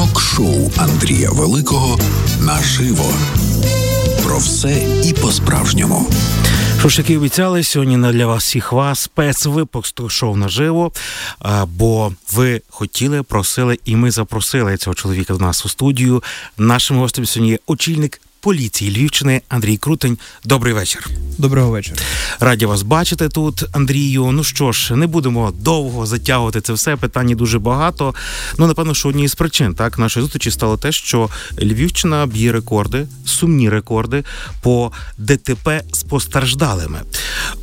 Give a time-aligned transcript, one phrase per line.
[0.00, 1.98] Ток-шоу Андрія Великого
[2.40, 3.14] наживо.
[4.24, 6.10] Про все і по-справжньому.
[6.78, 10.92] Що ж, як обіцяли, сьогодні для вас всіх вас спецвипуск шоу наживо.
[11.66, 16.22] Бо ви хотіли, просили, і ми запросили цього чоловіка до нас у студію.
[16.58, 20.18] Нашим гостем сьогодні є очільник поліції Львівщини Андрій Крутень.
[20.44, 21.08] Добрий вечір.
[21.38, 22.00] Доброго вечора.
[22.40, 24.30] Раді вас бачити тут, Андрію.
[24.32, 26.96] Ну що ж, не будемо довго затягувати це все.
[26.96, 28.14] Питань дуже багато.
[28.58, 33.06] Ну, напевно, що однією з причин так нашої зустрічі стало те, що Львівщина б'є рекорди,
[33.24, 34.24] сумні рекорди
[34.60, 37.00] по ДТП з постраждалими.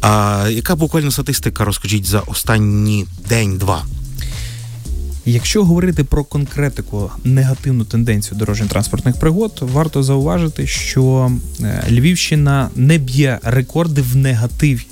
[0.01, 3.85] А яка буквально статистика розкажіть за останні день-два?
[5.29, 11.31] Якщо говорити про конкретику негативну тенденцію дорожньо-транспортних пригод, варто зауважити, що
[11.61, 14.85] е, Львівщина не б'є рекорди в негативі.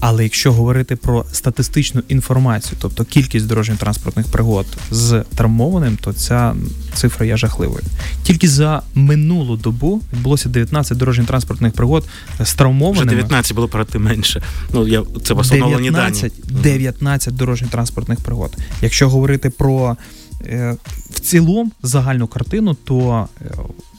[0.00, 6.54] Але якщо говорити про статистичну інформацію, тобто кількість дорожньо-транспортних пригод з травмованим, то ця
[6.94, 7.82] цифра є жахливою.
[8.22, 12.04] Тільки за минулу добу відбулося 19 дорожньо-транспортних пригод
[12.40, 13.06] з травмованими.
[13.06, 14.42] Вже 19 було проти менше.
[14.72, 16.30] Ну я це вас оновлені дані.
[16.44, 18.56] 19 дорожньо-транспортних пригод.
[18.82, 19.96] Якщо говорити про
[20.42, 20.76] е,
[21.10, 23.50] в цілому загальну картину, то е,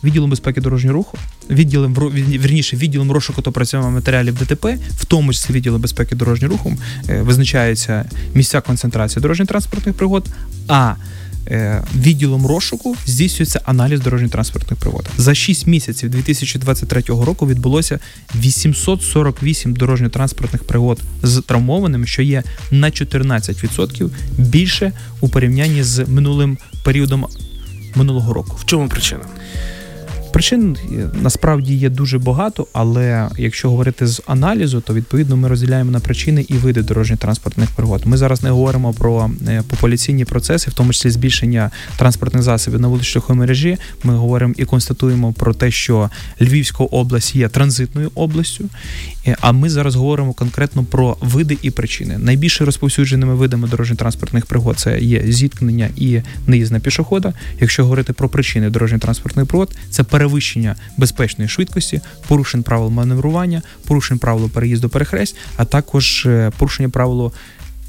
[0.03, 1.17] відділом безпеки дорожнього руху,
[1.49, 6.77] відділом вірніше, відділом розшуку та працювання матеріалів ДТП, в тому числі відділом безпеки дорожнього руху,
[7.09, 10.25] е, визначаються місця концентрації дорожньо-транспортних пригод.
[10.67, 10.95] а
[11.51, 15.05] Е, відділом розшуку здійснюється аналіз дорожньо-транспортних пригод.
[15.17, 17.99] За 6 місяців 2023 року відбулося
[18.35, 27.27] 848 дорожньо-транспортних пригод з травмованими, що є на 14% більше у порівнянні з минулим періодом
[27.95, 28.57] минулого року.
[28.61, 29.23] В чому причина?
[30.33, 35.91] Причин е, насправді є дуже багато, але якщо говорити з аналізу, то відповідно ми розділяємо
[35.91, 38.05] на причини і види дорожньо-транспортних пригод.
[38.05, 42.87] Ми зараз не говоримо про е, популяційні процеси, в тому числі збільшення транспортних засобів на
[42.87, 43.77] вуличних мережі.
[44.03, 46.09] Ми говоримо і констатуємо про те, що
[46.41, 48.69] Львівська область є транзитною областю.
[49.27, 52.17] Е, а ми зараз говоримо конкретно про види і причини.
[52.17, 57.33] Найбільше розповсюдженими видами дорожньо-транспортних пригод це є зіткнення і неїзд на пішохода.
[57.59, 64.49] Якщо говорити про причини дорожньо-транспортних пригод, це перевищення безпечної швидкості, порушень правил маневрування, порушень правил
[64.49, 67.31] переїзду перехресть, а також е, порушення правил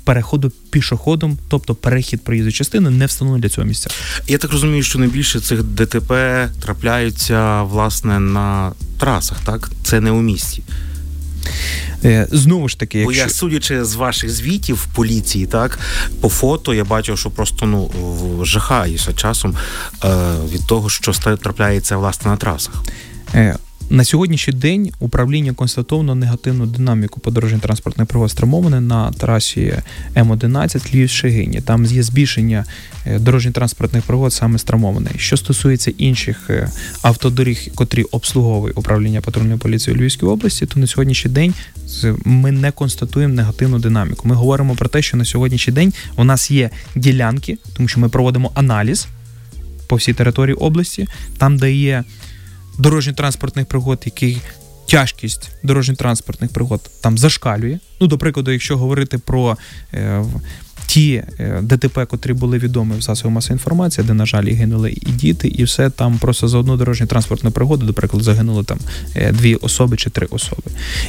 [0.04, 3.90] переходу пішоходом, тобто перехід проїзду частини, не встановлено для цього місця.
[4.26, 10.20] Я так розумію, що найбільше цих ДТП трапляються власне на трасах, так це не у
[10.20, 10.62] місті.
[12.04, 13.22] Е, знову ж таки, якщо...
[13.22, 15.78] Бо я судячи з ваших звітів в поліції, так
[16.20, 17.90] по фото я бачу, що просто ну
[18.44, 19.56] жахаюся часом
[20.04, 20.08] е,
[20.52, 22.74] від того, що трапляється власне на трасах.
[23.90, 29.74] На сьогоднішній день управління констатовано негативну динаміку подорожньо транспортних пригод стримоване на трасі
[30.14, 31.60] М11 Львів Шегині.
[31.60, 32.64] Там є збільшення
[33.06, 35.10] е, дорожньо-транспортних пригод саме стримоване.
[35.16, 36.70] Що стосується інших е,
[37.02, 41.54] автодоріг, котрі обслуговує управління патрульної поліції у Львівській області, то на сьогоднішній день
[42.24, 44.28] ми не констатуємо негативну динаміку.
[44.28, 48.08] Ми говоримо про те, що на сьогоднішній день у нас є ділянки, тому що ми
[48.08, 49.06] проводимо аналіз
[49.86, 52.04] по всій території області, там де є
[52.78, 54.38] дорожньо-транспортних пригод, який
[54.86, 57.78] тяжкість дорожньо-транспортних пригод там зашкалює.
[58.00, 59.58] Ну, до прикладу, якщо говорити про
[59.94, 60.24] е,
[60.88, 64.90] ті е, ДТП, котрі були відомі в засобах масової інформації, де, на жаль, і гинули
[64.90, 68.78] і діти, і все там просто за одну дорожню транспортну пригоду, до загинули там
[69.14, 70.62] е, дві особи чи три особи.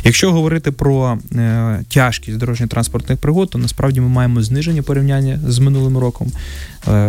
[0.04, 5.98] Якщо говорити про е, тяжкість дорожньо-транспортних пригод, то насправді ми маємо зниження порівняння з минулим
[5.98, 6.32] роком.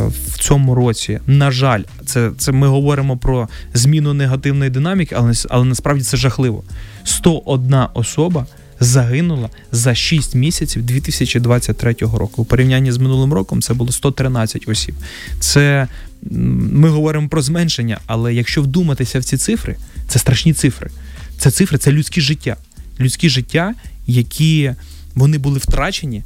[0.08, 5.64] В цьому році, на жаль, це це ми говоримо про зміну негативної динаміки, але але
[5.64, 6.64] насправді це жахливо.
[7.04, 8.46] 101 особа
[8.80, 12.42] загинула за 6 місяців 2023 року.
[12.42, 14.94] У порівнянні з минулим роком це було 113 осіб.
[15.40, 15.88] Це
[16.22, 19.76] ми говоримо про зменшення, але якщо вдуматися в ці цифри,
[20.08, 20.90] це страшні цифри.
[21.38, 22.56] Це цифри, це людські життя.
[23.00, 23.74] Людські життя,
[24.06, 24.72] які
[25.14, 26.22] вони були втрачені,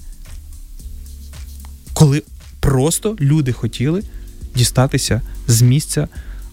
[1.93, 2.23] коли
[2.61, 4.03] просто люди хотіли
[4.55, 6.09] дістатися з місця.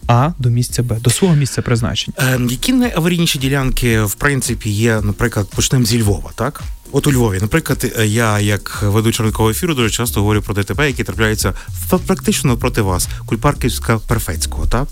[0.08, 2.18] А до місця Б, до свого місця призначення.
[2.20, 6.62] Е, які найаварійніші ділянки, в принципі, є, наприклад, почнемо зі Львова, так?
[6.92, 10.88] От у Львові, наприклад, е, я, як ведучий ранкового ефіру, дуже часто говорю про ДТП,
[10.88, 11.54] які трапляються
[12.06, 13.08] практично проти вас.
[13.26, 14.88] Кульпарківська Перфецького, так?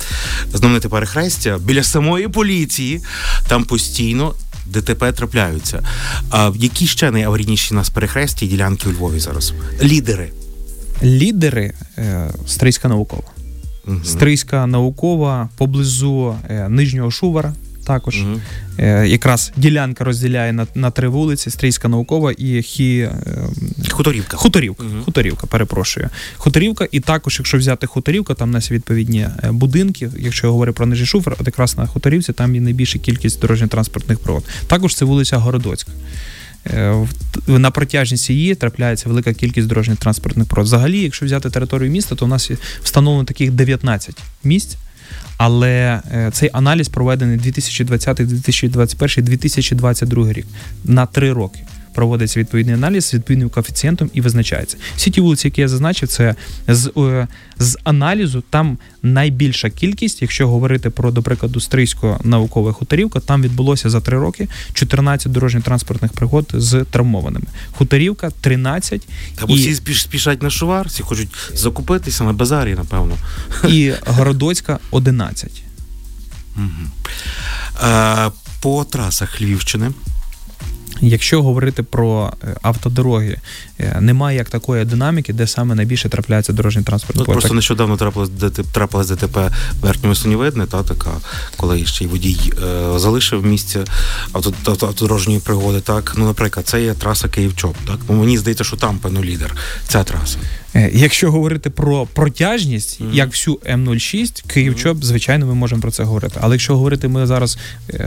[0.54, 3.02] Знамените перехрестя біля самої поліції,
[3.48, 4.34] там постійно.
[4.66, 5.84] ДТП трапляються.
[6.30, 9.54] А які ще найаварійніші нас перехрестя і ділянки у Львові зараз?
[9.84, 10.32] Лідери.
[11.04, 13.24] Лідери е, Стрийська наукова.
[14.04, 17.54] Стрийська наукова поблизу е, Нижнього Шувара.
[17.86, 18.22] також.
[18.22, 18.40] Угу.
[19.06, 23.10] Якраз ділянка розділяє на на три вулиці: Стрійська наукова і хі...
[23.92, 24.38] Хуторівка.
[24.38, 24.84] Хуторівка.
[24.84, 25.04] Угу.
[25.06, 26.10] Хуторівка, перепрошую.
[26.38, 30.10] Хуторівка, і також, якщо взяти хуторівку, там у нас відповідні будинки.
[30.20, 34.18] Якщо я говорю про Нижній Шуфер, от якраз на хуторівці там є найбільша кількість дорожньо-транспортних
[34.18, 34.44] пригод.
[34.68, 35.92] Також це вулиця Городоцька.
[36.68, 37.08] Е,
[37.48, 40.66] на протяжність її трапляється велика кількість дорожніх транспортних прод.
[40.66, 42.52] Взагалі, якщо взяти територію міста, то у нас
[42.84, 44.78] встановлено таких 19 місць.
[45.38, 50.48] Але е, цей аналіз проведений 2020, 2021, 2022 рік
[50.84, 51.60] на три роки
[52.00, 54.78] проводиться відповідний аналіз з відповідним коефіцієнтом і визначається.
[54.96, 56.36] Всі ті вулиці, які я зазначив, це
[56.68, 63.20] з е, з аналізу там найбільша кількість, якщо говорити про, до прикладу, Стрийського наукове хуторівка,
[63.20, 67.46] там відбулося за три роки 14 дорожньо-транспортних пригод з травмованими.
[67.72, 69.08] Хуторівка 13.
[69.36, 69.56] Та і...
[69.56, 73.16] всі спіш, спішать на шувар, всі хочуть закупитися на базарі, напевно.
[73.70, 75.64] І Городоцька 11.
[76.58, 76.68] Угу.
[78.62, 79.92] По трасах Львівщини
[81.02, 83.38] Якщо говорити про е, автодороги,
[83.80, 87.20] е, немає як такої динаміки, де саме найбільше трапляється дорожній транспорт.
[87.20, 88.30] Ну, Просто нещодавно трапилось
[88.72, 89.52] трапилось ДТП
[89.82, 91.12] верхньому Сонівидне, та така,
[91.58, 93.84] коли ще й водій е, залишив місце
[94.34, 95.80] автодорожньої пригоди.
[95.80, 97.76] Так, ну, наприклад, це є траса Київ-Чоп.
[97.88, 99.56] Так, ну мені здається, що там певно лідер.
[99.88, 100.38] Ця траса.
[100.76, 103.14] Е, якщо говорити про протяжність, mm-hmm.
[103.14, 105.04] як всю М06, Київ-Чоп, mm-hmm.
[105.04, 106.40] звичайно, ми можемо про це говорити.
[106.42, 107.58] Але якщо говорити, ми зараз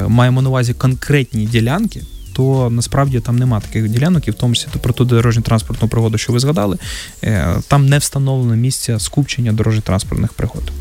[0.08, 2.02] маємо на увазі конкретні ділянки
[2.32, 6.18] то насправді там нема таких ділянок, і в тому числі про ту дорожню транспортну пригоду,
[6.18, 6.78] що ви згадали,
[7.24, 10.72] е, там не встановлено місця скупчення дорожньо-транспортних пригод.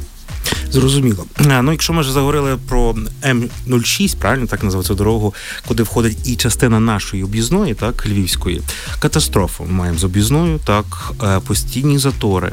[0.72, 1.26] Зрозуміло.
[1.40, 5.34] Ну, якщо ми вже заговорили про М06, правильно так називається дорогу,
[5.68, 8.62] куди входить і частина нашої об'їзної, так, львівської,
[9.00, 12.52] катастрофу ми маємо з об'їзною, так, е, постійні затори.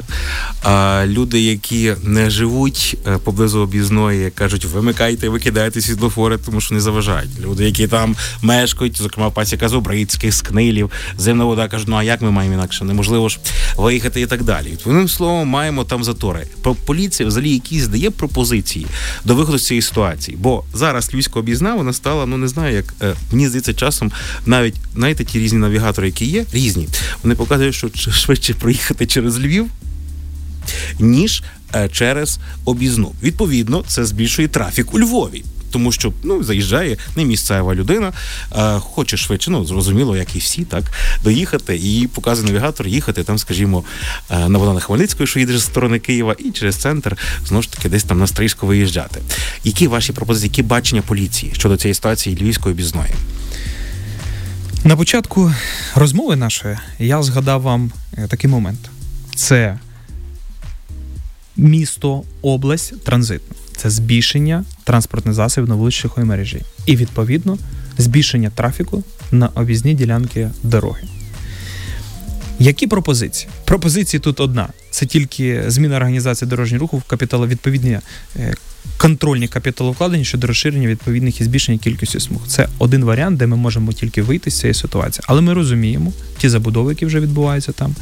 [1.05, 7.29] Люди, які не живуть е, поблизу об'їзної, кажуть, вимикайте, викидайте світлофори, тому що не заважають.
[7.41, 12.31] Люди, які там мешкають, зокрема пасіка Зубрицьких, Скнилів, земна вода кажуть, ну а як ми
[12.31, 12.85] маємо інакше?
[12.85, 13.39] Неможливо ж
[13.77, 14.67] виїхати і так далі.
[14.67, 16.47] Відповідним словом, маємо там затори.
[16.85, 18.87] Поліція взагалі якісь дає пропозиції
[19.25, 20.37] до виходу з цієї ситуації.
[20.41, 24.11] Бо зараз львівська об'їзна вона стала, ну не знаю, як е, мені здається, часом
[24.45, 26.87] навіть знаєте, ті різні навігатори, які є, різні,
[27.23, 29.67] вони показують, що швидше проїхати через Львів.
[30.99, 31.43] Ніж
[31.75, 33.11] е, через об'їзну.
[33.23, 38.13] Відповідно, це збільшує трафік у Львові тому що ну заїжджає не місцева людина,
[38.51, 40.83] а хоче швидше, ну зрозуміло, як і всі, так
[41.23, 43.83] доїхати і показує навігатор, їхати там, скажімо,
[44.29, 48.03] на Богдана Хмельницької, що їдеш з сторони Києва, і через центр знову ж таки десь
[48.03, 49.21] там на Стрийську виїжджати.
[49.63, 53.11] Які ваші пропозиції, які бачення поліції щодо цієї ситуації львівської обізної?
[54.83, 55.53] На початку
[55.95, 58.79] розмови нашої я згадав вам е, такий момент:
[59.35, 59.79] це
[61.57, 67.57] місто, область транзитно це збільшення транспортних засобів на вуличній мережі і відповідно
[67.97, 71.01] збільшення трафіку на об'їзні ділянки дороги.
[72.59, 73.49] Які пропозиції?
[73.65, 77.99] Пропозиції тут одна: це тільки зміна організації дорожнього руху в капіталовідповідні
[78.35, 78.55] е,
[78.97, 82.41] контрольні капіталовкладення щодо розширення відповідних і збільшення кількості смуг.
[82.47, 85.25] Це один варіант, де ми можемо тільки вийти з цієї ситуації.
[85.27, 87.95] Але ми розуміємо ті забудови, які вже відбуваються там,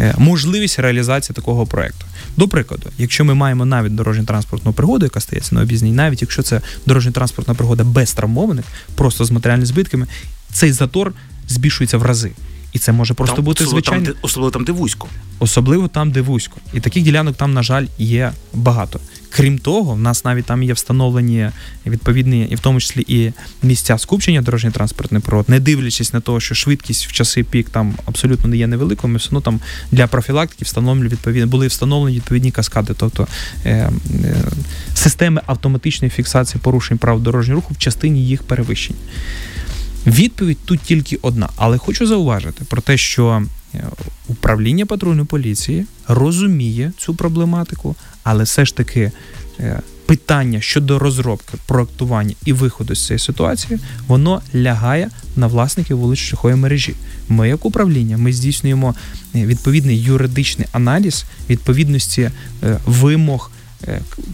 [0.00, 2.06] е, можливість реалізації такого проекту.
[2.36, 6.60] До прикладу, якщо ми маємо навіть дорожньо-транспортну пригоду, яка стається на об'їзній, навіть якщо це
[6.86, 8.64] дорожньо-транспортна пригода без травмованих,
[8.94, 10.06] просто з матеріальними збитками,
[10.52, 11.12] цей затор
[11.48, 12.30] збільшується в рази.
[12.74, 14.04] І це може просто там, бути звичайно.
[14.04, 15.08] Там, особливо там, де вузько.
[15.38, 16.56] Особливо там, де вузько.
[16.72, 19.00] І таких ділянок там, на жаль, є багато.
[19.30, 21.50] Крім того, в нас навіть там є встановлені
[21.86, 26.54] відповідні, і в тому числі і місця скупчення дорожньо-транспортних пригод, не дивлячись на те, що
[26.54, 29.60] швидкість в часи пік там абсолютно не є невеликою, ми все одно там
[29.92, 33.26] для профілактики встановлені відповідні були встановлені відповідні каскади, тобто
[33.64, 33.90] е, е,
[34.94, 38.96] системи автоматичної фіксації порушень прав дорожнього руху в частині їх перевищень.
[40.06, 43.42] Відповідь тут тільки одна, але хочу зауважити про те, що
[43.74, 43.84] е,
[44.28, 49.12] управління патрульної поліції розуміє цю проблематику, але все ж таки
[49.60, 56.56] е, питання щодо розробки, проектування і виходу з цієї ситуації, воно лягає на власників вулично-шляхової
[56.56, 56.94] мережі.
[57.28, 58.94] Ми, як управління, ми здійснюємо
[59.34, 62.30] е, відповідний юридичний аналіз відповідності
[62.86, 63.50] вимог.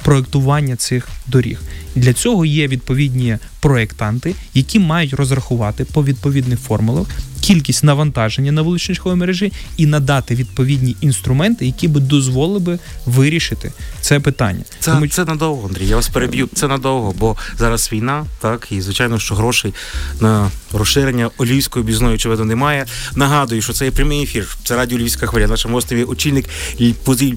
[0.03, 1.61] Проектування цих доріг.
[1.95, 7.09] Для цього є відповідні проектанти, які мають розрахувати по відповідних формулах
[7.41, 14.21] кількість навантаження на вуличній мережі і надати відповідні інструменти, які би дозволили би вирішити це
[14.21, 14.63] питання.
[14.81, 15.09] Це Тому...
[15.09, 15.87] це надовго, Андрій.
[15.87, 16.49] Я вас переб'ю.
[16.55, 19.75] Це надовго, бо зараз війна, так і звичайно, що грошей
[20.21, 22.87] на розширення олівської об'їзної, очевидно, немає.
[23.15, 24.57] Нагадую, що це є прямий ефір.
[24.65, 25.47] Це радіо Львівська хвиля.
[25.47, 26.47] Нашим гостем є очільник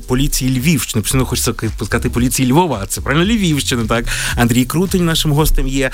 [0.07, 1.01] поліції Львівщини.
[1.01, 1.53] Постійно хочеться
[1.85, 3.85] сказати поліції Львова, а це правильно Львівщини.
[3.87, 4.05] Так
[4.35, 5.91] Андрій Крутень нашим гостем є.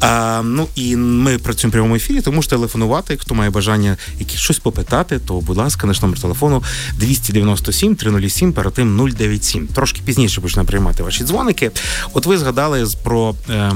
[0.00, 3.16] А, Ну і ми працюємо в прямому ефірі, тому можете телефонувати.
[3.16, 6.62] Хто має бажання які щось попитати, то будь ласка, наш номер телефону
[6.98, 9.66] 297 307 перед тим 097.
[9.66, 11.70] Трошки пізніше почнемо приймати ваші дзвоники.
[12.12, 13.34] От ви згадали про.
[13.50, 13.72] Е,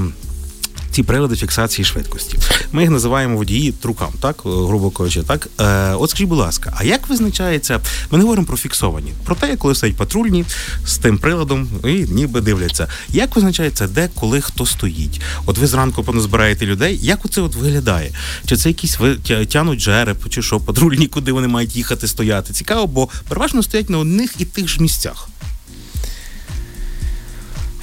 [0.91, 2.37] ці прилади фіксації швидкості.
[2.71, 6.83] Ми їх називаємо водії трукам, так грубо кажучи, так Е, от скажіть, будь ласка, а
[6.83, 7.79] як визначається?
[8.11, 10.45] Ми не говоримо про фіксовані, про те, коли стоять патрульні
[10.85, 12.87] з тим приладом і ніби дивляться.
[13.09, 15.21] Як визначається, де, коли хто стоїть?
[15.45, 16.21] От ви зранку певно,
[16.61, 16.99] людей.
[17.01, 18.11] Як оце от виглядає?
[18.45, 19.15] Чи це якісь ви
[19.45, 22.53] тянуть жереб, чи що патрульні, куди вони мають їхати стояти?
[22.53, 25.29] Цікаво, бо переважно стоять на одних і тих ж місцях.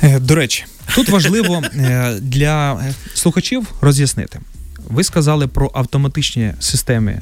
[0.02, 4.40] Е, до речі, тут важливо е, для е, слухачів роз'яснити.
[4.88, 7.20] Ви сказали про автоматичні системи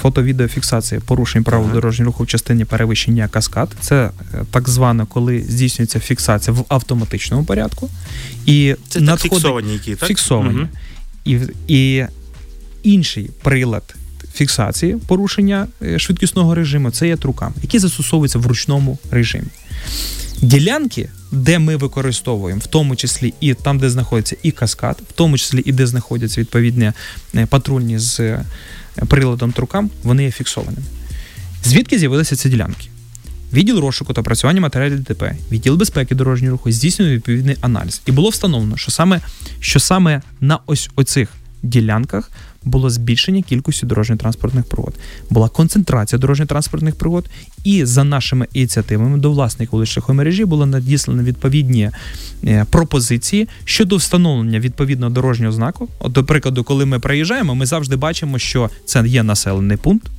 [0.00, 3.76] фото-відеофіксації порушень правил дорожнього руху в частині перевищення каскад.
[3.80, 4.10] Це
[4.50, 7.90] так звано, коли здійснюється фіксація в автоматичному порядку.
[8.46, 9.30] І Це надходить...
[9.30, 10.08] так фіксовані які, так?
[10.08, 10.58] Фіксовані.
[10.58, 10.68] Угу.
[11.24, 11.38] І,
[11.68, 12.06] і
[12.82, 13.94] інший прилад
[14.34, 19.46] фіксації порушення швидкісного режиму це є трукам, які застосовуються в ручному режимі.
[20.42, 25.38] Ділянки, де ми використовуємо, в тому числі і там, де знаходиться і каскад, в тому
[25.38, 26.92] числі і де знаходяться відповідні
[27.34, 28.44] е, патрульні з е,
[29.08, 30.86] приладом трукам, вони є фіксованими.
[31.64, 32.88] Звідки з'явилися ці ділянки?
[33.52, 38.02] Відділ розшуку та працювання матеріалів ДТП, відділ безпеки дорожнього руху здійснює відповідний аналіз.
[38.06, 39.20] І було встановлено, що саме
[39.60, 41.28] що саме на ось оцих
[41.62, 42.30] ділянках
[42.64, 44.94] було збільшення кількості дорожньо-транспортних пригод,
[45.30, 47.26] була концентрація дорожньо-транспортних пригод,
[47.64, 51.90] і за нашими ініціативами до власних вуличних мережі було надіслано відповідні
[52.44, 55.88] е, пропозиції щодо встановлення відповідного дорожнього знаку.
[55.98, 60.10] От, до прикладу, коли ми приїжджаємо, ми завжди бачимо, що це є населений пункт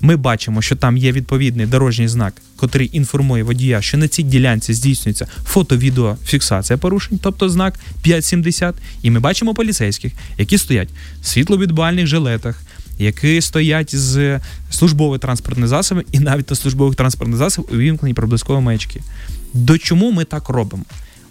[0.00, 4.74] ми бачимо, що там є відповідний дорожній знак, котрий інформує водія, що на цій ділянці
[4.74, 8.74] здійснюється фото-відеофіксація порушень, тобто знак 570.
[9.02, 10.88] І ми бачимо поліцейських, які стоять
[11.22, 12.62] в світловідбальних жилетах,
[12.98, 14.40] які стоять з
[14.70, 19.00] службових транспортних засобів, і навіть на службових транспортних засобів увімкнені проблискові маячки.
[19.54, 20.84] До чому ми так робимо?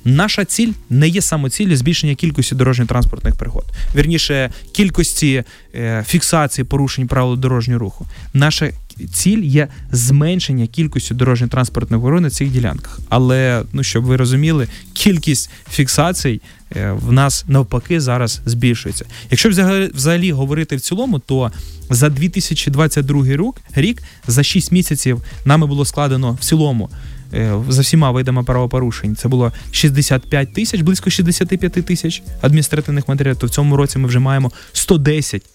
[0.10, 5.44] Наша ціль не є самоціллю збільшення кількості дорожньо-транспортних пригод, вірніше кількості
[5.75, 8.08] е, фіксації порушень правил дорожнього руху.
[8.34, 8.72] Наша
[9.13, 13.00] ціль є зменшення кількості дорожньо-транспортних пригод на цих ділянках.
[13.10, 16.42] Але ну щоб ви розуміли, кількість фіксацій
[16.75, 19.06] е, в нас навпаки зараз збільшується.
[19.32, 19.50] Якщо
[19.94, 21.51] взагалі говорити в цілому, то
[21.89, 26.89] за 2022 рік рік за 6 місяців нами було складено в цілому.
[27.33, 33.39] Е, за всіма видами правопорушень це було 65 тисяч, близько 65 тисяч адміністративних матеріалів.
[33.39, 35.45] То в цьому році ми вже маємо 110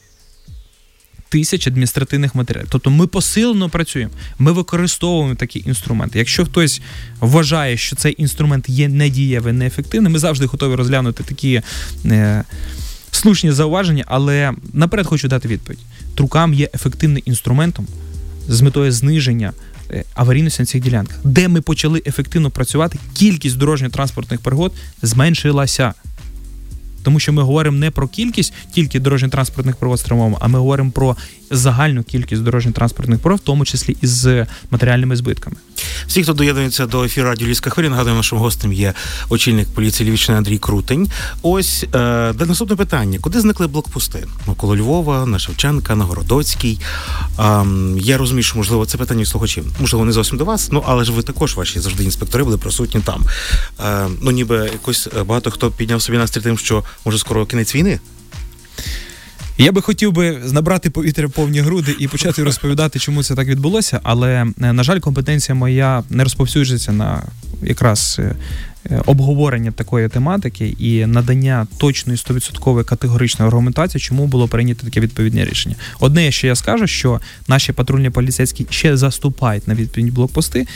[1.29, 2.69] тисяч адміністративних матеріалів.
[2.71, 6.19] Тобто ми посилено працюємо, ми використовуємо такі інструменти.
[6.19, 6.81] Якщо хтось
[7.21, 11.63] вважає, що цей інструмент є недієвий, неефективним, ми завжди готові розглянути такі.
[12.05, 12.45] Е,
[13.11, 15.79] Слушні зауваження, але наперед хочу дати відповідь.
[16.15, 17.87] Трукам є ефективним інструментом
[18.49, 19.53] з метою зниження
[20.15, 24.73] аварійності на цих ділянках, де ми почали ефективно працювати, кількість дорожньо-транспортних пригод
[25.03, 25.95] зменшилася.
[27.03, 31.17] Тому що ми говоримо не про кількість тільки дорожньо-транспортних пригод стримовому, а ми говоримо про
[31.51, 34.29] загальну кількість дорожньо-транспортних пригод, в тому числі із
[34.71, 35.57] матеріальними збитками.
[36.07, 38.95] Всі, хто доєднується до ефіру Радіо Львівська хвиля, нагадуємо, нашим гостем є
[39.29, 41.09] очільник поліції Львівщини Андрій Крутень.
[41.43, 44.27] Ось е, де наступне питання: куди зникли блокпости?
[44.47, 46.81] Навколо Львова, на Шевченка, на Городоцький.
[47.39, 47.65] Е,
[47.99, 49.67] я розумію, що можливо це питання слухачів.
[49.81, 53.01] Можливо, не зовсім до вас, ну але ж ви також ваші завжди інспектори були присутні
[53.01, 53.25] там.
[53.85, 58.01] Е, ну ніби якось багато хто підняв собі настрій тим, що може скоро кінець війни.
[59.59, 64.01] Я би хотів би набрати повітря повні груди і почати розповідати, чому це так відбулося.
[64.03, 67.23] Але е, на жаль, компетенція моя не розповсюджується на
[67.63, 68.35] якраз е,
[68.91, 75.45] е, обговорення такої тематики і надання точної 100% категоричної аргументації, чому було прийнято таке відповідне
[75.45, 75.75] рішення.
[76.01, 80.67] Одне, що я скажу, що наші патрульні поліцейські ще заступають на відповідні блокпости,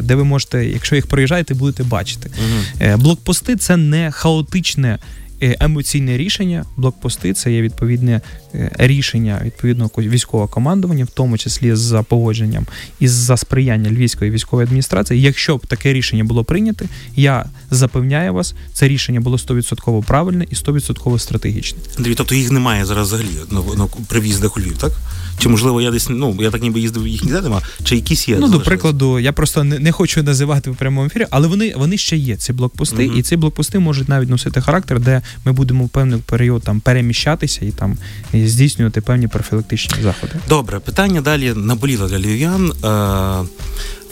[0.00, 2.30] де ви можете, якщо їх проїжджаєте, будете бачити.
[2.38, 2.98] Угу.
[2.98, 4.98] Блокпости це не хаотичне
[5.40, 6.64] емоційне рішення.
[6.76, 8.20] Блокпости це є відповідне
[8.54, 12.66] е, рішення відповідного військового командування, в тому числі за погодженням
[13.00, 15.20] і за сприяння Львівської військової адміністрації.
[15.20, 16.84] Якщо б таке рішення було прийнято,
[17.16, 21.78] я запевняю вас, це рішення було 100% правильне і 100% стратегічне.
[22.16, 24.92] Тобто їх немає зараз взагалі на, на при в'їздах у Львів, так?
[25.38, 28.36] Чи можливо я десь ну я так ніби їздив їх ніде нема, чи якісь є?
[28.40, 31.98] Ну, до прикладу, я просто не, не хочу називати в прямому ефірі, але вони вони
[31.98, 32.36] ще є.
[32.36, 33.18] Ці блокпости, uh-huh.
[33.18, 37.64] і ці блокпости можуть навіть носити характер, де ми будемо в певний період там переміщатися
[37.64, 37.98] і там
[38.32, 40.32] і здійснювати певні профілактичні заходи.
[40.48, 42.70] Добре, питання далі наболіло для львів'ян.
[42.70, 42.74] Е,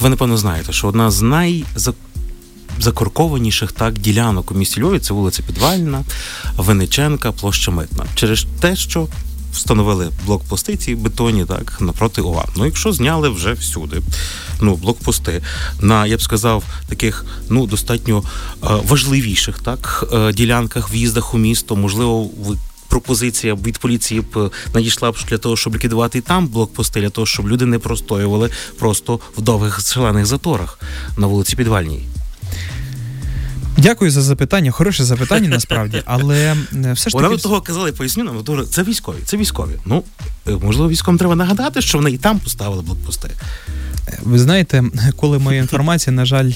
[0.00, 6.04] ви напевно знаєте, що одна з найзакоркованіших так ділянок у місті Львові це вулиця Підвальна,
[6.56, 8.04] Вениченка, площа Митна.
[8.14, 9.08] Через те, що
[9.56, 12.48] встановили блокпости ці бетоні так напроти ОВА.
[12.56, 14.02] Ну, якщо зняли вже всюди,
[14.60, 15.42] ну блокпости
[15.80, 18.22] на я б сказав таких ну достатньо
[18.62, 22.56] е, важливіших так е, ділянках в'їздах у місто, можливо, ви.
[22.88, 27.26] Пропозиція від поліції б надійшла б для того, щоб ліквідувати і там блокпости, для того,
[27.26, 30.78] щоб люди не простоювали просто в довгих шалених заторах
[31.16, 32.06] на вулиці Підвальній.
[33.78, 34.70] Дякую за запитання.
[34.70, 36.56] Хороше запитання насправді, але е,
[36.92, 37.28] все ж таки...
[37.28, 39.72] Вона того казали, поясню нам, це військові, це військові.
[39.84, 40.02] Ну
[40.48, 43.30] е, можливо, військовим треба нагадати, що вони і там поставили блокпости.
[44.22, 44.84] Ви знаєте,
[45.16, 46.52] коли моя інформація, на жаль,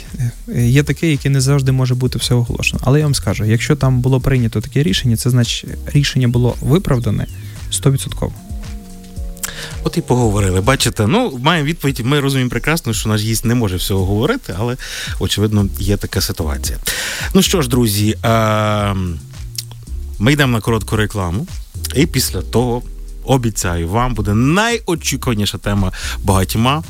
[0.49, 2.83] е, є таке, яке не завжди може бути все оголошено.
[2.85, 7.27] Але я вам скажу, якщо там було прийнято таке рішення, це значить рішення було виправдане
[7.73, 8.31] 100%.
[9.85, 10.61] От і поговорили.
[10.61, 12.01] Бачите, ну маємо відповідь.
[12.05, 14.77] Ми розуміємо прекрасно, що наш гість не може всього говорити, але
[15.19, 16.79] очевидно є така ситуація.
[17.35, 18.17] Ну що ж, друзі,
[20.19, 21.47] ми йдемо на коротку рекламу,
[21.95, 22.83] і після того
[23.25, 26.83] обіцяю, вам буде найочікуваніша тема багатьма.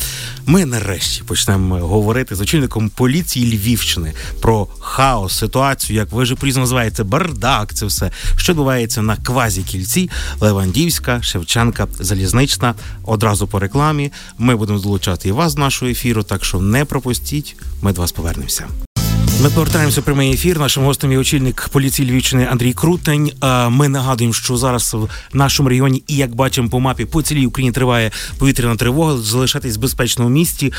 [0.47, 6.61] Ми нарешті почнемо говорити з очільником поліції Львівщини про хаос, ситуацію, як ви вже прізно
[6.61, 7.75] називаєте, бардак.
[7.75, 10.11] Це все, що відбувається на квазі кільці,
[10.41, 12.75] Левандівська, Шевченка, Залізнична.
[13.05, 14.13] Одразу по рекламі.
[14.39, 17.57] Ми будемо долучати і вас до нашого ефіру, так що не пропустіть.
[17.83, 18.69] Ми до вас повернемося.
[19.43, 20.59] Ми повертаємося в прямий ефір.
[20.59, 23.33] Нашим гостем є очільник поліції Львівщини Андрій Крутень.
[23.69, 27.73] Ми нагадуємо, що зараз в нашому регіоні, і як бачимо по мапі, по цілій Україні
[27.73, 29.17] триває повітряна тривога.
[29.17, 30.73] Залишатись в безпечному місті.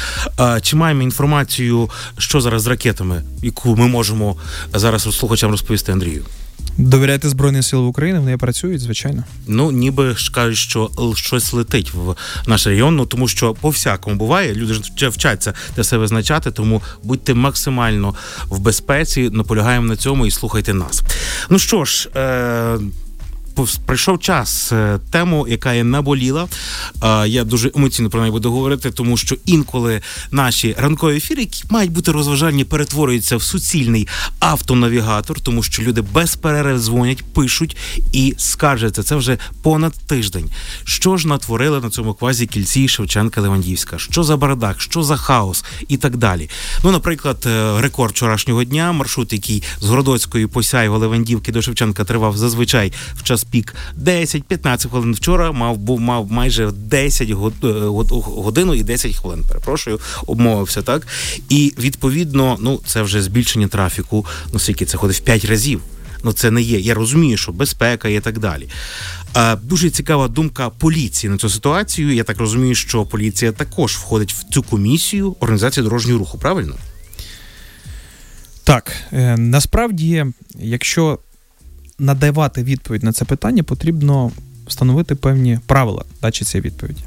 [0.62, 4.36] Чи маємо інформацію, що зараз з ракетами, яку ми можемо
[4.74, 6.26] зараз слухачам розповісти Андрію?
[6.78, 9.24] Довіряєте Збройним силам України, вони працюють, звичайно.
[9.48, 12.16] Ну, ніби ж кажуть, що щось летить в
[12.48, 14.56] наш регіон, ну тому що по всякому буває.
[14.56, 20.32] Люди ж вчаться для себе визначати, тому будьте максимально в безпеці, наполягаємо на цьому і
[20.32, 21.04] слухайте нас.
[21.50, 22.10] Ну що ж.
[22.16, 22.80] Е-
[23.86, 26.48] прийшов час е, тему, яка є наболіла.
[27.26, 31.92] Я дуже емоційно про неї буду говорити, тому що інколи наші ранкові ефіри, які мають
[31.92, 34.08] бути розважальні, перетворюються в суцільний
[34.40, 37.78] автонавігатор, тому що люди без перерив дзвонять, пишуть
[38.12, 39.04] і скаржаться.
[39.04, 40.50] Це вже понад тиждень.
[40.84, 43.98] Що ж натворили на цьому квазі кільці Шевченка Левандівська?
[43.98, 46.50] Що за бардак, що за хаос і так далі.
[46.84, 52.38] Ну, наприклад, е, рекорд вчорашнього дня, маршрут, який з Городоцької посяйго Левандівки до Шевченка тривав
[52.38, 55.14] зазвичай в час пік 10-15 хвилин.
[55.14, 57.34] Вчора мав був мав майже 10 е,
[58.22, 59.44] годину і 10 хвилин.
[59.48, 61.08] Перепрошую, обмовився так.
[61.50, 64.26] І відповідно, ну це вже збільшення трафіку.
[64.54, 65.82] Ну скільки це ходить в 5 разів.
[66.24, 66.80] Ну це не є.
[66.80, 68.68] Я розумію, що безпека і так далі.
[69.34, 72.14] А, Дуже цікава думка поліції на цю ситуацію.
[72.14, 76.38] Я так розумію, що поліція також входить в цю комісію організації дорожнього руху.
[76.38, 76.76] Правильно?
[78.64, 80.26] Так, е, насправді,
[80.60, 81.20] якщо
[82.02, 84.32] надавати відповідь на це питання, потрібно
[84.68, 87.02] встановити певні правила дачі цієї відповіді.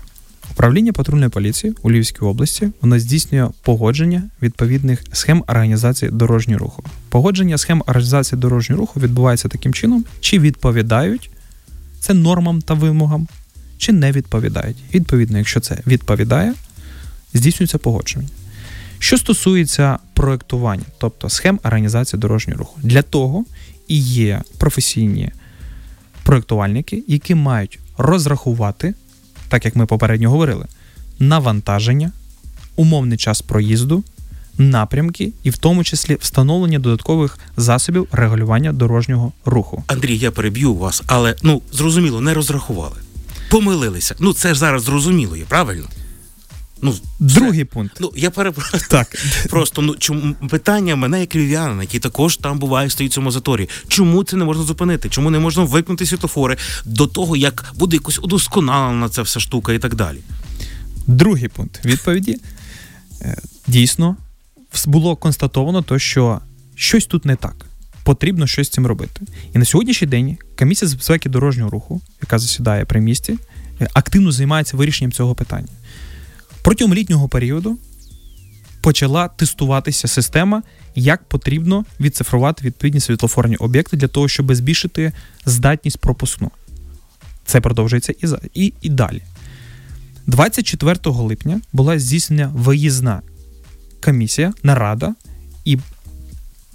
[0.51, 6.85] Управління патрульної поліції у Львівській області воно здійснює погодження відповідних схем організації дорожнього руху.
[7.09, 11.31] Погодження схем організації дорожнього руху відбувається таким чином, чи відповідають
[12.01, 13.29] це нормам та вимогам,
[13.79, 14.77] чи не відповідають.
[14.95, 16.55] Відповідно, якщо це відповідає,
[17.35, 18.29] здійснюється погодження.
[18.99, 23.45] Що стосується проектування, тобто схем організації дорожнього руху, для того
[23.89, 25.31] і є професійні
[26.23, 28.95] проєктувальники, які мають розрахувати,
[29.49, 30.67] так як ми попередньо говорили,
[31.19, 32.13] навантаження,
[32.77, 34.05] умовний час проїзду,
[34.59, 39.85] напрямки і в тому числі встановлення додаткових засобів регулювання дорожнього руху.
[39.87, 42.97] Anдрій, я переб'ю вас, але ну зрозуміло, не розрахували.
[43.51, 44.15] Помилилися.
[44.21, 45.85] Ну це ж зараз зрозуміло є, правильно?
[46.85, 47.97] Ну, Другий пункт.
[48.01, 48.83] Ну, я перепрошую.
[48.89, 49.17] Так.
[49.51, 53.69] Просто ну, чому питання мене як львів'янина, який також там буває, стоїть в цьому заторі.
[53.89, 55.09] Чому це не можна зупинити?
[55.09, 59.79] Чому не можна вимкнути світофори до того, як буде якось удосконалена ця вся штука і
[59.79, 60.19] так далі?
[61.07, 62.37] Другий пункт відповіді.
[63.23, 64.17] Е, дійсно,
[64.87, 66.41] було констатовано, то, що
[66.75, 67.67] щось тут не так.
[68.05, 69.21] потрібно щось з цим робити.
[69.55, 73.39] І на сьогоднішній день комісія з безпеки дорожнього руху, яка засідає при місті,
[73.81, 75.69] е, активно займається вирішенням цього питання.
[76.65, 77.79] Протягом літнього періоду
[78.81, 80.63] почала тестуватися система,
[80.95, 85.13] як потрібно відцифрувати відповідні світлофорні об'єкти для того, щоб збільшити
[85.47, 86.51] здатність пропускну.
[87.47, 89.23] Це продовжується і і, і далі.
[90.27, 93.23] 24 липня була здійснена виїзна
[94.01, 95.15] комісія, нарада,
[95.65, 95.79] і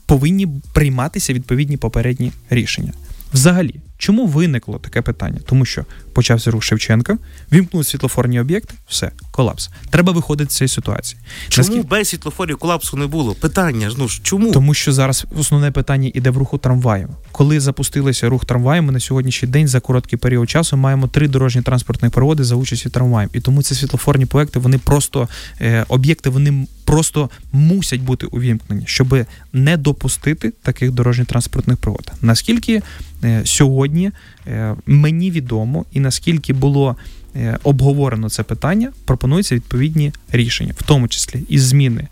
[0.06, 2.94] повинні прийматися відповідні попередні рішення.
[3.34, 5.40] Взагалі, чому виникло таке питання?
[5.46, 5.86] Тому що
[6.20, 7.18] почався рух Шевченка,
[7.52, 9.70] вімкнули світлофорні об'єкти, все, колапс.
[9.90, 11.22] Треба виходити з цієї ситуації.
[11.50, 11.88] Чому Наскільки...
[11.88, 13.34] без світлофорів колапсу не було?
[13.34, 14.52] Питання ну чому?
[14.52, 17.10] Тому що зараз основне питання іде в руху трамваю.
[17.32, 21.62] Коли запустилися рух трамваю, ми на сьогоднішній день за короткий період часу маємо три дорожні
[21.62, 23.30] транспортні проводи за участі трамваїв.
[23.34, 25.30] І тому ці світлофорні проекти, вони просто
[25.62, 32.12] е, об'єкти, вони просто мусять бути увімкнені, щоб не допустити таких дорожньо-транспортних пригод.
[32.22, 32.82] Наскільки
[33.24, 34.12] е, сьогодні
[34.48, 36.96] е, мені відомо і наскільки було
[37.36, 42.08] е, обговорено це питання, пропонуються відповідні рішення, в тому числі і зміни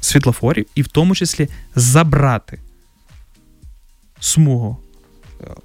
[0.00, 2.58] світлофорів, і в тому числі забрати
[4.20, 4.76] смугу.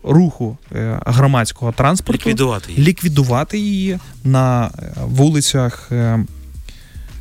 [0.03, 0.57] Руху
[1.05, 4.71] громадського транспорту ліквідувати її, ліквідувати її на
[5.01, 5.91] вулицях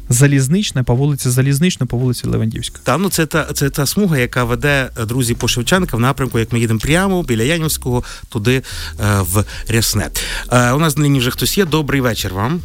[0.08, 2.80] Залізничне по вулиці Залізнична, по вулиці Левандівська.
[2.84, 6.38] Та ну це та це та смуга, яка веде е, друзі по Шевченка в напрямку,
[6.38, 8.62] як ми їдемо прямо біля Янівського, туди е,
[9.20, 10.10] в Рясне.
[10.52, 11.64] Е, у нас на лінії вже хтось є.
[11.64, 12.60] Добрий вечір вам.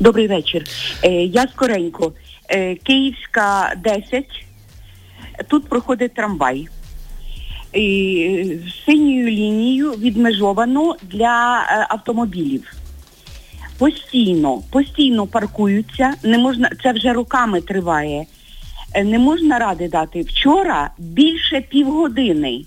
[0.00, 0.64] Добрий вечір.
[1.02, 2.12] Е, я скоренько.
[2.48, 4.24] Е, Київська 10.
[5.48, 6.68] Тут проходить трамвай.
[7.72, 12.72] І е, Синьою лінією відмежовано для автомобілів
[13.84, 16.14] постійно, постійно паркуються.
[16.22, 18.24] Не можна, це вже роками триває.
[18.94, 20.20] Е, не можна ради дати.
[20.20, 22.64] Вчора більше півгодини.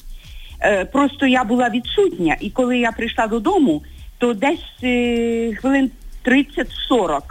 [0.62, 3.84] Е, просто я була відсутня, і коли я прийшла додому,
[4.18, 5.92] то десь е, хвилин
[6.26, 7.22] 30-40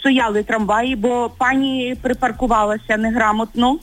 [0.00, 3.78] стояли трамваї, бо пані припаркувалася неграмотно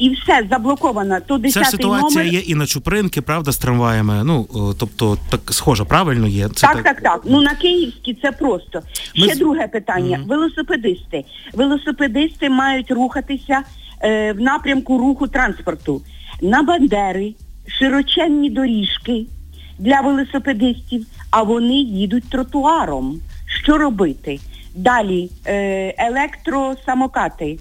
[0.00, 1.18] і все заблоковано.
[1.26, 2.34] То 10 Ця ситуація номер...
[2.34, 4.24] є і на Чупринки, правда, з трамваями.
[4.24, 4.46] Ну
[4.78, 6.48] тобто, так схоже, правильно є.
[6.48, 7.20] Це так, так, так, так.
[7.24, 8.82] Ну на Київській це просто.
[9.16, 9.26] Ми...
[9.26, 10.18] Ще друге питання.
[10.18, 10.26] Mm-hmm.
[10.26, 11.24] Велосипедисти.
[11.52, 13.62] Велосипедисти мають рухатися
[14.02, 16.02] е, в напрямку руху транспорту.
[16.42, 17.34] На Бандери,
[17.66, 19.26] широченні доріжки
[19.78, 23.20] для велосипедистів, а вони їдуть тротуаром.
[23.62, 24.40] Що робити?
[24.74, 27.58] Далі е, електросамокати.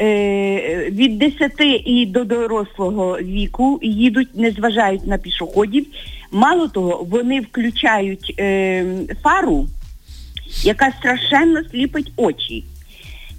[0.00, 1.52] Е, від 10
[1.84, 5.86] і до дорослого віку їдуть, не зважають на пішоходів.
[6.30, 8.84] Мало того, вони включають е,
[9.22, 9.68] фару,
[10.62, 12.64] яка страшенно сліпить очі.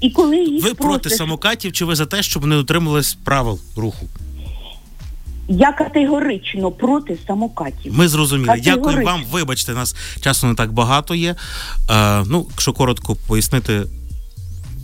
[0.01, 4.07] І коли їх Ви проти самокатів чи ви за те, щоб не дотримувались правил руху?
[5.47, 7.93] Я категорично проти самокатів.
[7.97, 8.61] Ми зрозуміли.
[8.63, 9.23] Дякую вам.
[9.31, 11.35] Вибачте, нас часу не так багато є.
[11.89, 13.83] Е, ну, якщо коротко пояснити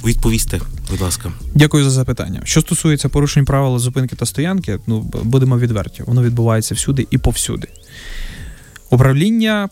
[0.05, 1.31] відповісти, будь ласка.
[1.55, 2.41] Дякую за запитання.
[2.43, 7.67] Що стосується порушень правил зупинки та стоянки, ну будемо відверті, воно відбувається всюди і повсюди.
[8.89, 9.69] Управління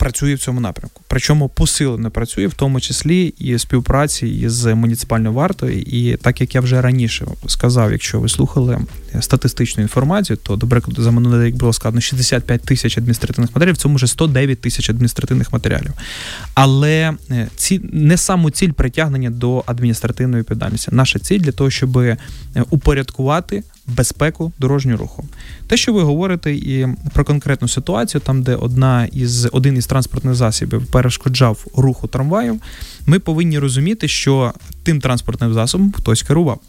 [0.00, 1.02] працює в цьому напрямку.
[1.08, 5.80] Причому посилено працює, в тому числі і співпраці із муніципальною вартою.
[5.80, 8.78] І так як я вже раніше сказав, якщо ви слухали
[9.20, 13.78] статистичну інформацію, то до прикладу за минулий рік було складно 65 тисяч адміністративних матеріалів, в
[13.78, 15.92] цьому вже 109 тисяч адміністративних матеріалів.
[16.54, 20.88] Але е, ці не саму ціль притягнення до адміністративної відповідальності.
[20.92, 22.16] Наша ціль для того, щоб е,
[22.70, 25.24] упорядкувати безпеку дорожнього руху.
[25.66, 30.34] Те, що ви говорите, і про конкретну ситуацію, там де одна із один із транспортних
[30.34, 32.60] засобів перешкоджав руху трамваїв,
[33.06, 36.60] ми повинні розуміти, що тим транспортним засобом хтось керував.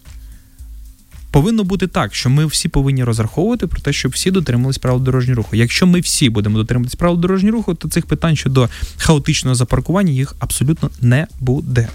[1.32, 5.36] Повинно бути так, що ми всі повинні розраховувати про те, щоб всі дотримувались правил дорожнього
[5.36, 5.56] руху.
[5.56, 10.36] Якщо ми всі будемо дотримуватись правил дорожнього руху, то цих питань щодо хаотичного запаркування їх
[10.40, 11.90] абсолютно не буде.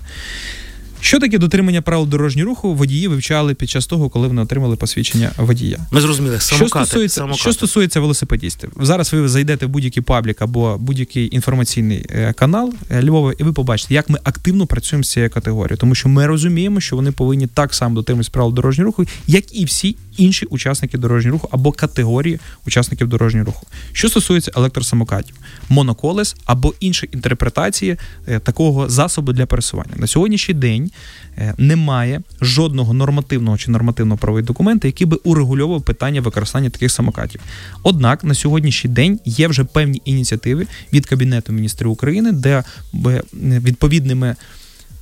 [1.00, 2.74] Що таке дотримання правил дорожнього руху?
[2.74, 5.78] Водії вивчали під час того, коли вони отримали посвідчення водія.
[5.90, 7.40] Ми зрозуміли самокати, що стосується самокати.
[7.40, 8.72] що стосується велосипедістів.
[8.80, 13.52] Зараз ви зайдете в будь-який паблік або будь-який інформаційний е, канал е, Львова, і ви
[13.52, 17.46] побачите, як ми активно працюємо з цією категорією, тому що ми розуміємо, що вони повинні
[17.46, 22.40] так само дотримуватися правил дорожнього руху, як і всі інші учасники дорожнього руху або категорії
[22.66, 23.66] учасників дорожнього руху.
[23.92, 25.36] Що стосується електросамокатів,
[25.68, 27.96] моноколес або інші інтерпретації
[28.28, 30.90] е, такого засобу для пересування на сьогоднішній день
[31.38, 37.40] е, немає жодного нормативного чи нормативно-правового документа, який би урегульовував питання використання таких самокатів.
[37.82, 44.36] Однак на сьогоднішній день є вже певні ініціативи від Кабінету міністрів України, де е, відповідними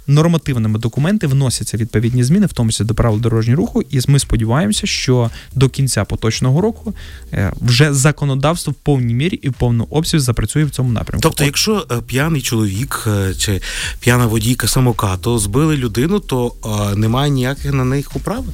[0.06, 4.86] нормативними документи вносяться відповідні зміни, в тому числі до правил дорожнього руху, і ми сподіваємося,
[4.86, 6.94] що до кінця поточного року
[7.32, 11.22] е, вже законодавство в повній мірі і в повному обсязі запрацює в цьому напрямку.
[11.22, 13.60] Тобто, якщо е, п'яний чоловік е, чи
[14.00, 16.52] п'яна водійка самокату збили людину, то
[16.96, 18.46] немає ніяких на них управи?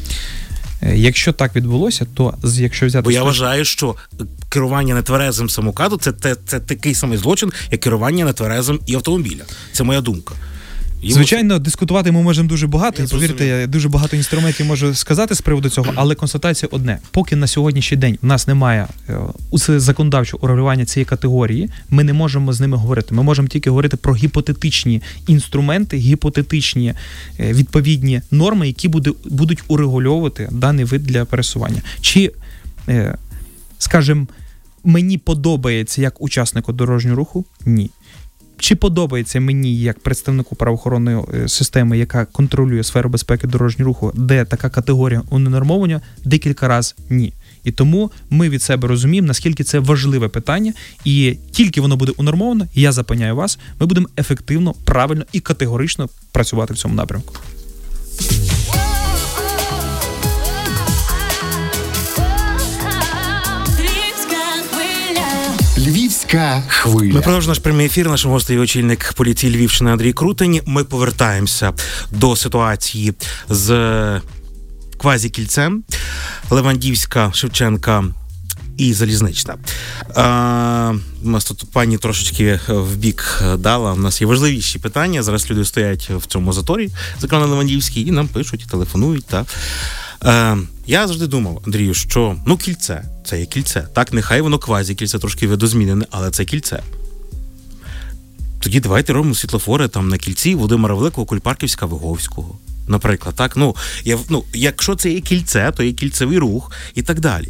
[0.95, 3.97] Якщо так відбулося, то якщо взяти Бо я вважаю, що
[4.49, 9.43] керування нетверезим самокату це, це, це такий самий злочин, як керування нетверезим і автомобіля.
[9.73, 10.35] Це моя думка.
[11.03, 15.35] Звичайно, дискутувати ми можемо дуже багато, Я і повірте, я дуже багато інструментів можу сказати
[15.35, 19.19] з приводу цього, але констатація одне: поки на сьогоднішній день в нас немає е,
[19.81, 23.15] законодавчого урегулювання цієї категорії, ми не можемо з ними говорити.
[23.15, 26.95] Ми можемо тільки говорити про гіпотетичні інструменти, гіпотетичні
[27.41, 31.83] е, відповідні норми, які буде, будуть урегульовувати даний вид для пересування.
[32.01, 32.33] Чи,
[32.89, 33.17] е,
[33.79, 34.27] скажімо,
[34.85, 37.45] мені подобається як учаснику дорожнього руху?
[37.67, 37.91] Ні.
[38.61, 44.45] Чи подобається мені як представнику правоохоронної е, системи, яка контролює сферу безпеки дорожнього руху, де
[44.45, 46.01] така категорія унормовання?
[46.25, 47.33] Декілька разів ні.
[47.65, 50.73] І тому ми від себе розуміємо, наскільки це важливе питання,
[51.05, 56.75] і тільки воно буде унормовано, я запевняю вас, ми будемо ефективно, правильно і категорично працювати
[56.75, 57.35] в цьому напрямку.
[65.87, 67.15] Львівська хвиля.
[67.15, 68.09] Ми продовжуємо наш прямий ефір.
[68.09, 70.61] Нашим гостем є очільник поліції Львівщини Андрій Крутень.
[70.67, 71.73] Ми повертаємося
[72.11, 73.15] до ситуації
[73.49, 74.21] з
[74.99, 75.85] квазікільцем
[76.51, 78.05] Левандівська, Шевченка.
[78.77, 79.57] І залізнична.
[80.15, 83.93] А, у нас тут пані трошечки в бік дала.
[83.93, 85.23] У нас є важливіші питання.
[85.23, 86.91] Зараз люди стоять в цьому заторі,
[87.21, 89.27] зокрема на Левандівській, і нам пишуть, телефонують.
[89.27, 89.47] Та.
[90.25, 90.57] Е,
[90.87, 93.87] я завжди думав, Андрію, що ну кільце, це є кільце.
[93.95, 96.83] Так, нехай воно квазі кільце трошки видозмінене, але це кільце.
[98.61, 102.59] Тоді давайте робимо світлофори там на кільці Володимира Великого, Кульпарківська, Виговського.
[102.89, 103.57] Наприклад, так.
[103.57, 107.49] Ну, я, ну, якщо це є кільце, то є кільцевий рух і так далі.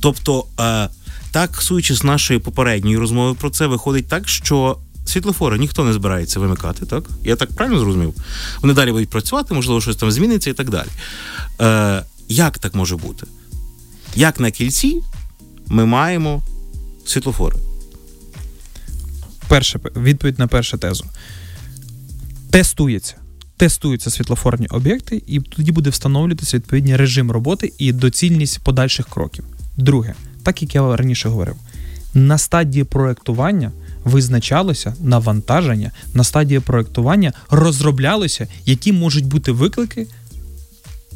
[0.00, 0.88] Тобто, е,
[1.30, 6.40] так, суючи з нашої попередньої розмови про це, виходить так, що світлофори ніхто не збирається
[6.40, 7.04] вимикати, так?
[7.24, 8.14] Я так правильно зрозумів?
[8.62, 10.88] Вони далі будуть працювати, можливо, щось там зміниться і так далі.
[11.60, 13.26] Е, як так може бути?
[14.16, 15.02] Як на кільці
[15.66, 16.42] ми маємо
[17.06, 17.56] світлофори?
[19.48, 21.04] Перше відповідь на першу тезу.
[22.50, 23.14] Тестується.
[23.56, 29.44] Тестуються світлофорні об'єкти, і тоді буде встановлюватися відповідний режим роботи і доцільність подальших кроків.
[29.76, 31.56] Друге, так як я раніше говорив,
[32.16, 33.72] на стадії проектування
[34.04, 40.06] визначалося навантаження, на стадії проектування розроблялося, які можуть бути виклики,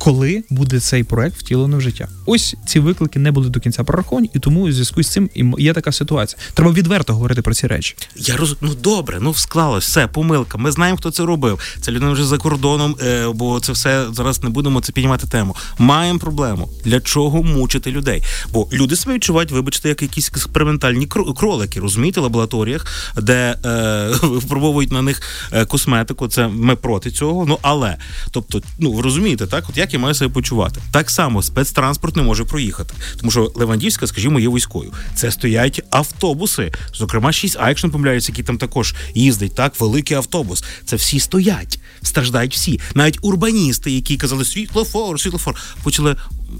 [0.00, 2.08] коли буде цей проект втілено в життя.
[2.26, 5.72] Ось ці виклики не були до кінця прораховані, і тому у зв'язку з цим є
[5.72, 6.42] така ситуація.
[6.54, 7.96] Треба відверто говорити про ці речі.
[8.16, 8.56] Я роз...
[8.60, 10.58] Ну добре, ну склалось, все, помилка.
[10.58, 11.58] Ми знаємо, хто це робив.
[11.80, 15.56] Це людина вже за кордоном, е, бо це все зараз не будемо це піднімати тему.
[15.78, 16.68] Маємо проблему.
[16.84, 18.22] Для чого мучити людей?
[18.52, 22.86] Бо люди себе відчувають, вибачте, як якісь експериментальні кро- кролики, розумієте, в лабораторіях,
[23.16, 26.28] де е, випробовують на них е, косметику.
[26.28, 27.46] Це ми проти цього.
[27.46, 27.96] Ну але,
[28.30, 30.80] тобто, ну розумієте, так, от як я маю себе почувати?
[30.92, 34.92] Так само спецтранспорт не може проїхати, тому що Левандівська, скажімо, є війською.
[35.14, 39.54] Це стоять автобуси, зокрема 6А, якщо не помиляюся, які там також їздить.
[39.54, 40.64] Так, великий автобус.
[40.84, 42.80] Це всі стоять, страждають всі.
[42.94, 46.16] Навіть урбаністи, які казали світлофор, світлофор, почали.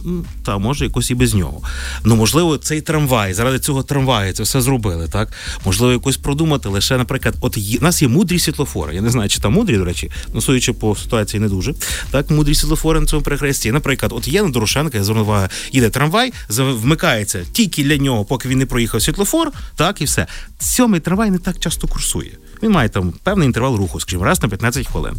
[0.07, 1.63] «М, Та може якось і без нього.
[2.05, 5.09] Ну можливо, цей трамвай заради цього трамваю це все зробили.
[5.09, 5.33] Так
[5.65, 6.69] можливо, якось продумати.
[6.69, 8.95] Лише, наприклад, от є, у нас є мудрі світлофори.
[8.95, 11.75] Я не знаю, чи там мудрі, до речі, ну судячи по ситуації, не дуже.
[12.11, 13.73] Так, мудрі світлофори на цьому перехресті.
[13.73, 18.49] Наприклад, от є на Дорошенка, я звернув увагу, їде трамвай, вмикається тільки для нього, поки
[18.49, 20.27] він не проїхав світлофор, так і все.
[20.59, 22.31] Сьомий трамвай не так часто курсує.
[22.63, 25.15] Він має там певний інтервал руху, скажімо, раз на 15 хвилин.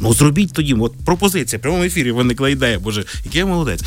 [0.00, 3.84] Ну зробіть тоді, от пропозиція, в прямому ефірі виникла ідея, боже, який я молодець.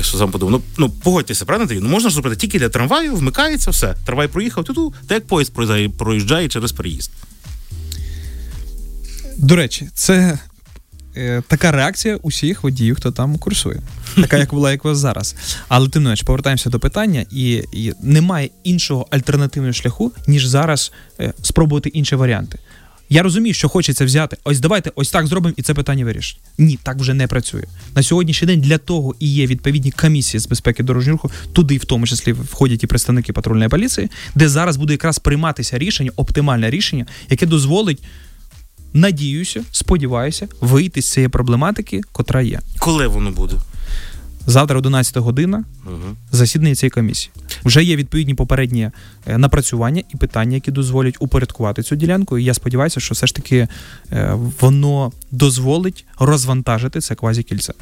[0.00, 1.80] Що сам подумав, ну, ну погодьтеся, правильно Андрій?
[1.82, 3.94] Ну можна ж зробити тільки для трамваю, вмикається все.
[4.06, 7.10] Трамвай проїхав туди, так як поїзд проїжджає, проїжджає через переїзд.
[9.36, 10.38] До речі, це
[11.16, 13.80] е, така реакція усіх водіїв, хто там курсує.
[14.14, 15.34] Така, як була, як у вас зараз.
[15.68, 20.92] Але тим не менш, повертаємося до питання, і, і немає іншого альтернативного шляху, ніж зараз
[21.20, 22.58] е, спробувати інші варіанти.
[23.12, 24.36] Я розумію, що хочеться взяти.
[24.44, 26.40] Ось давайте ось так зробимо, і це питання вирішить.
[26.58, 27.64] Ні, так вже не працює.
[27.94, 31.84] На сьогоднішній день для того і є відповідні комісії з безпеки дорожнього руху, туди в
[31.84, 37.06] тому числі входять і представники патрульної поліції, де зараз буде якраз прийматися рішення, оптимальне рішення,
[37.30, 38.02] яке дозволить
[38.92, 42.60] надіюся, сподіваюся, вийти з цієї проблематики, котра є.
[42.78, 43.56] Коли воно буде?
[44.46, 46.16] Завтра 11 година Угу.
[46.32, 47.32] засідання цієї комісії.
[47.64, 48.90] Вже є відповідні попередні
[49.26, 52.38] е, напрацювання і питання, які дозволять упорядкувати цю ділянку.
[52.38, 53.68] І я сподіваюся, що все ж таки
[54.12, 57.74] е, воно дозволить розвантажити це квазікільце.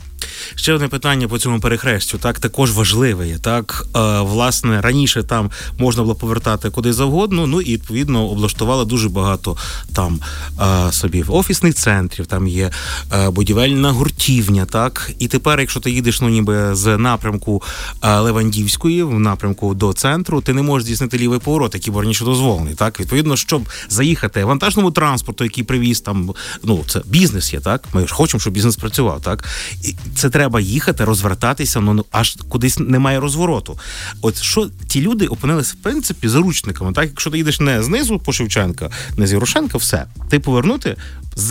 [0.55, 2.19] Ще одне питання по цьому перехрестю.
[2.19, 3.39] Так також важливе.
[3.43, 7.47] Так, е, власне, раніше там можна було повертати куди завгодно.
[7.47, 9.57] Ну і відповідно облаштували дуже багато
[9.95, 10.21] там
[10.61, 12.27] е, собі офісних центрів.
[12.27, 12.71] Там є
[13.13, 14.67] е, будівельна гуртівня.
[14.67, 17.63] Так, і тепер, якщо ти їдеш, ну ніби з напрямку
[18.03, 22.75] Левандівської в напрямку до центру, ти не можеш здійснити лівий поворот, який був раніше дозволений.
[22.75, 27.85] Так, відповідно, щоб заїхати вантажному транспорту, який привіз там, ну це бізнес є, так.
[27.93, 29.45] Ми ж хочемо, щоб бізнес працював, так.
[29.85, 33.79] І це треба їхати, розвертатися, ну ну, аж кудись немає розвороту.
[34.23, 36.93] От що ті люди опинилися в принципі заручниками.
[36.93, 40.97] Так, якщо ти їдеш не знизу по Шевченка, не з Ярошенка, все ти повернути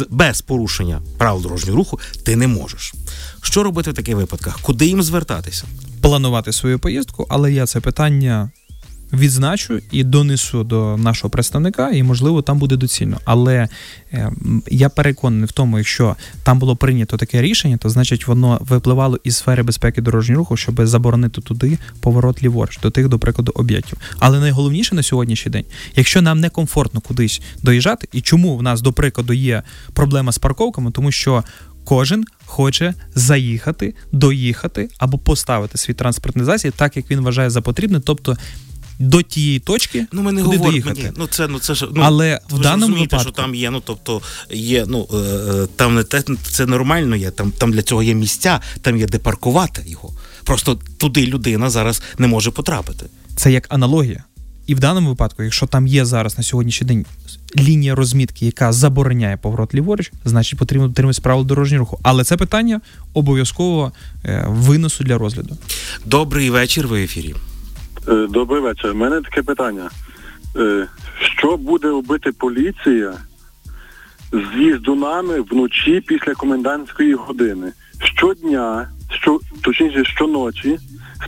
[0.09, 2.93] без порушення правил дорожнього руху ти не можеш.
[3.41, 4.59] Що робити в таких випадках?
[4.61, 5.65] Куди їм звертатися?
[6.01, 8.49] планувати свою поїздку, але я це питання
[9.13, 13.17] відзначу і донесу до нашого представника, і можливо там буде доцільно.
[13.25, 13.67] Але
[14.13, 14.31] е,
[14.67, 19.35] я переконаний в тому, якщо там було прийнято таке рішення, то значить воно випливало із
[19.35, 23.97] сфери безпеки дорожнього руху, щоб заборонити туди поворот ліворуч, до тих, до прикладу, об'єктів.
[24.19, 25.65] Але найголовніше на сьогоднішній день,
[25.95, 30.91] якщо нам некомфортно кудись доїжджати, і чому в нас, до прикладу, є проблема з парковками,
[30.91, 31.43] тому що
[31.87, 37.99] кожен хоче заїхати, доїхати або поставити свій транспортний засіб так, як він вважає за потрібне,
[37.99, 38.37] тобто
[38.99, 40.83] до тієї точки, Ну, ми не куди говоримо.
[40.83, 41.03] доїхати.
[41.03, 43.71] Ні, ну це ну це ж ну Але в даному розумієте, випадку- що там є.
[43.71, 47.31] Ну тобто є, ну е, е, там не те, це нормально є.
[47.31, 50.13] Там там для цього є місця, там є де паркувати його.
[50.43, 53.05] Просто туди людина зараз не може потрапити.
[53.35, 54.23] Це як аналогія.
[54.67, 57.05] І в даному випадку, якщо там є зараз на сьогоднішній день
[57.57, 61.99] лінія розмітки, яка забороняє поворот ліворуч, значить потрібно дотримуватися правил дорожнього руху.
[62.03, 62.81] Але це питання
[63.13, 63.91] обов'язково
[64.25, 65.57] е, винесу для розгляду.
[66.05, 66.87] Добрий вечір.
[66.87, 67.35] Ви в ефірі.
[68.09, 68.91] Е, Добрий вечір.
[68.91, 69.89] У мене таке питання.
[70.55, 70.87] Е,
[71.37, 73.13] Що буде робити поліція
[74.31, 77.71] з їзду нами вночі після комендантської години?
[78.03, 78.89] Щодня,
[79.21, 80.77] що, точніше щоночі,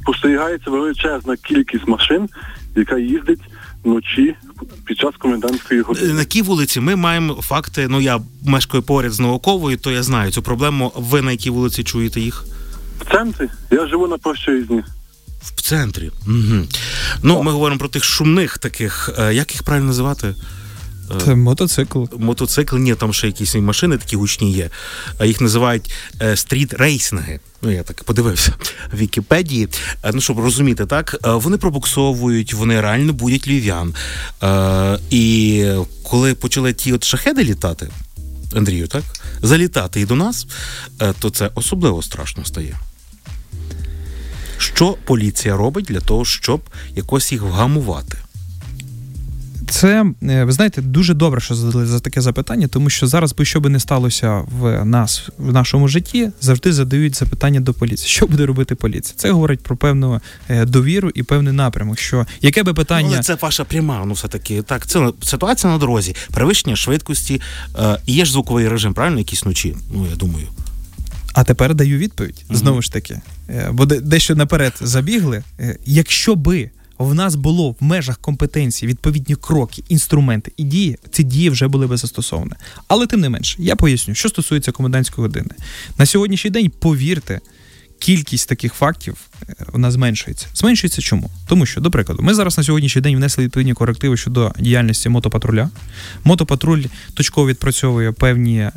[0.01, 2.29] спостерігається величезна кількість машин,
[2.75, 3.39] яка їздить
[3.83, 4.35] вночі
[4.85, 6.13] під час комендантської години.
[6.13, 7.87] На якій вулиці ми маємо факти.
[7.89, 10.91] Ну я мешкаю поряд з науковою, то я знаю цю проблему.
[10.95, 12.45] Ви на якій вулиці чуєте їх?
[12.99, 14.83] В центрі я живу на Прощорізні.
[15.41, 16.11] В центрі.
[16.27, 16.67] Угу.
[17.23, 20.35] Ну, ми говоримо про тих шумних таких, е, як їх правильно називати?
[21.25, 22.03] Це мотоцикл.
[22.17, 24.69] Мотоцикл, ні, там ще якісь машини такі гучні є.
[25.25, 27.39] Їх називають е, стріт-рейсинги.
[27.61, 28.53] Ну, я так подивився
[28.93, 29.67] в Вікіпедії.
[30.03, 33.93] Е, ну, щоб розуміти, так, е, вони пробуксовують, вони реально будять львів'ян.
[34.43, 35.65] Е, і
[36.03, 37.89] коли почали ті от шахеди літати,
[38.55, 39.03] Андрію, так,
[39.41, 40.47] залітати і до нас,
[41.01, 42.77] е, то це особливо страшно стає.
[44.59, 46.61] Що поліція робить для того, щоб
[46.95, 48.17] якось їх вгамувати?
[49.69, 53.45] Це е, ви знаєте, дуже добре, що задали за таке запитання, тому що зараз би
[53.45, 58.09] що би не сталося в нас в нашому житті, завжди задають запитання до поліції.
[58.09, 59.13] Що буде робити поліція?
[59.17, 61.99] Це говорить про певну е, довіру і певний напрямок.
[61.99, 64.61] Що яке би питання Але це ваша пряма, ну все-таки.
[64.61, 67.41] Так, це ситуація на дорозі, перевищення швидкості.
[67.79, 69.75] Е, і є ж звуковий режим, правильно, якісь ночі?
[69.93, 70.47] Ну, я думаю.
[71.39, 72.57] А тепер даю відповідь Мгм.
[72.57, 73.21] знову ж таки.
[73.49, 75.43] Е, Бо дещо наперед забігли.
[75.59, 81.23] Е, Якщо би в нас було в межах компетенції відповідні кроки, інструменти і дії, ці
[81.23, 82.51] дії вже були би застосовані.
[82.87, 85.49] Але тим не менше, я поясню, що стосується комендантської години.
[85.97, 87.39] На сьогоднішній день, повірте,
[87.99, 89.17] кількість таких фактів
[89.49, 90.47] е, вона зменшується.
[90.53, 91.31] Зменшується чому?
[91.47, 95.69] Тому що, до прикладу, ми зараз на сьогоднішній день внесли відповідні корективи щодо діяльності мотопатруля.
[96.23, 98.69] Мотопатруль точково відпрацьовує певні.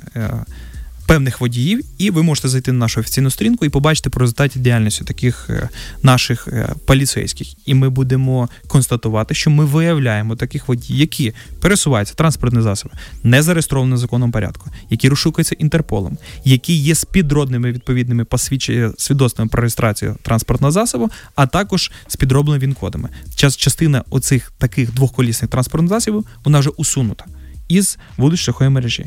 [1.06, 5.04] Певних водіїв, і ви можете зайти на нашу офіційну сторінку і побачити про результаті діяльності
[5.04, 5.68] таких е,
[6.02, 7.68] наших е, поліцейських.
[7.68, 13.94] І ми будемо констатувати, що ми виявляємо таких водіїв, які пересуваються транспортні засоби, не зареєстровані
[13.94, 20.16] в законному порядку, які розшукуються інтерполом, які є з підродними відповідними посвідченнями свідоцтвами про реєстрацію
[20.22, 23.08] транспортного засобу, а також з підробленими він-кодами.
[23.36, 27.24] Час частина оцих таких двохколісних транспортних засобів вона вже усунута
[27.68, 29.06] із вулиць шляхової мережі.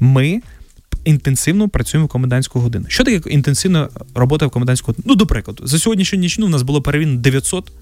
[0.00, 0.42] Ми
[1.04, 2.84] інтенсивно працюємо в комендантську годину.
[2.88, 5.04] Що таке інтенсивна робота в комендантську годину?
[5.06, 7.72] Ну, до прикладу, за сьогоднішню нічну у нас було перевірено 900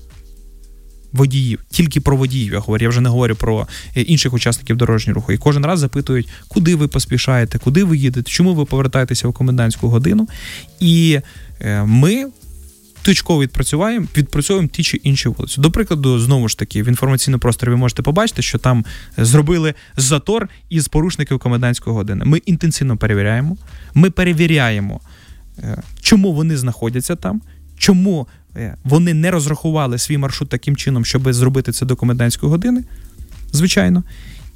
[1.12, 2.82] водіїв, тільки про водіїв я говорю.
[2.82, 5.32] Я вже не говорю про е, інших учасників дорожнього руху.
[5.32, 9.88] І кожен раз запитують, куди ви поспішаєте, куди ви їдете, чому ви повертаєтеся в комендантську
[9.88, 10.28] годину.
[10.80, 11.20] І
[11.60, 12.26] е, ми
[13.02, 15.60] точково відпрацюємо, відпрацьовуємо ті чи інші вулиці.
[15.60, 18.84] До прикладу, знову ж таки, в інформаційному просторі ви можете побачити, що там
[19.18, 22.24] е, зробили затор із порушників комендантської години.
[22.24, 23.56] Ми інтенсивно перевіряємо.
[23.94, 25.00] Ми перевіряємо
[25.58, 27.42] е, чому вони знаходяться там,
[27.76, 32.84] чому е, вони не розрахували свій маршрут таким чином, щоб зробити це до комендантської години,
[33.52, 34.04] звичайно.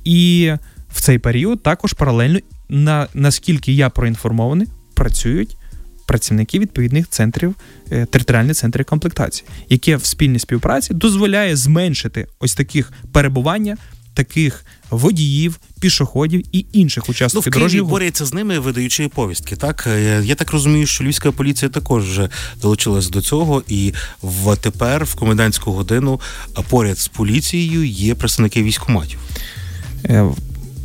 [0.04, 0.52] І
[0.92, 5.56] в цей період також паралельно, на, наскільки я проінформований, працюють
[6.06, 7.54] працівники відповідних центрів,
[7.92, 13.76] е, територіальних центрів комплектації, яке в спільній співпраці дозволяє зменшити ось таких перебування.
[14.16, 19.56] Таких водіїв, пішоходів і інших Ну, учасників в Києві дорожнього борються з ними, видаючи повістки.
[19.56, 22.28] Так Е, я так розумію, що львівська поліція також вже
[22.62, 23.92] долучилась до цього, і
[24.22, 26.20] в тепер в комендантську годину
[26.68, 29.18] поряд з поліцією є представники військкоматів.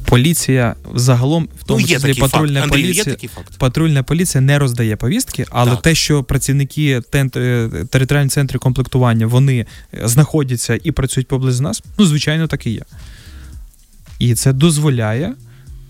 [0.09, 2.71] Поліція загалом, в тому ну, є числі патрульна факт.
[2.71, 3.57] Андрій, поліція, є такий факт.
[3.57, 5.81] патрульна поліція не роздає повістки, але Так.
[5.81, 12.05] те, що працівники е, територіальних центрів комплектування вони е, знаходяться і працюють поблизу нас, ну
[12.05, 12.81] звичайно, так і є.
[14.19, 15.33] І це дозволяє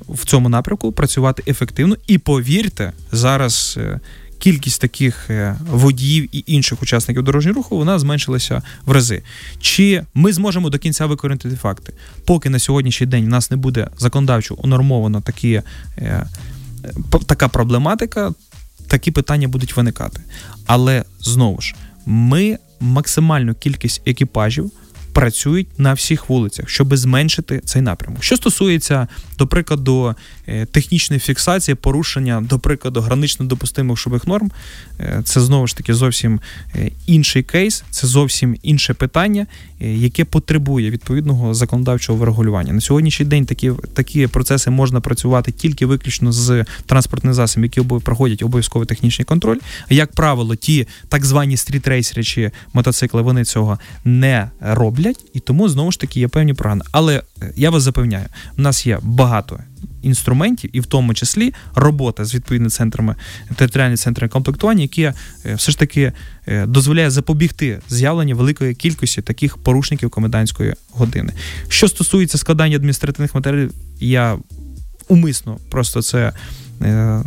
[0.10, 1.98] в цьому напрямку працювати ефективно.
[2.08, 4.00] І повірте, зараз е,
[4.40, 9.22] кількість таких е, водіїв і інших учасників дорожнього руху вона зменшилася в рази.
[9.62, 11.94] Чи ми зможемо до кінця викорінити факти?
[12.26, 15.64] Поки на сьогоднішній день в нас не буде законодавчо унормовано такі, е,
[15.98, 16.26] е,
[17.26, 18.34] така проблематика,
[18.88, 20.22] такі питання будуть виникати.
[20.66, 21.76] Але знову ж,
[22.06, 24.72] ми максимальну кількість екіпажів
[25.14, 28.24] працюють на всіх вулицях, щоб зменшити цей напрямок.
[28.24, 29.08] Що стосується,
[29.38, 30.16] до прикладу,
[30.48, 34.52] е, технічної фіксації, порушення, до прикладу, гранично допустимих шових норм,
[35.00, 36.40] е, це знову ж таки зовсім
[36.76, 39.48] е, інший кейс, це зовсім інше питання,
[39.80, 42.74] яке потребує відповідного законодавчого врегулювання.
[42.74, 48.44] На сьогоднішній день такі, такі процеси можна працювати тільки виключно з транспортних засобів, які проходять
[48.44, 49.58] обов'язковий технічний контроль.
[49.90, 55.92] Як правило, ті так звані стрітрейсери чи мотоцикли вони цього не роблять, і тому знову
[55.92, 56.86] ж таки є певні програми.
[56.92, 58.26] Але е, я вас запевняю,
[58.58, 59.60] у нас є багато
[60.02, 63.16] інструментів, і в тому числі робота з відповідними центрами
[63.56, 66.12] територіальними центрами комплектування, які е, все ж таки
[66.48, 71.34] е, дозволяє запобігти з'явленню великої кількості таких порушників комендантської години.
[71.68, 74.38] Що стосується складання адміністративних матеріалів, я
[75.08, 76.34] умисно просто це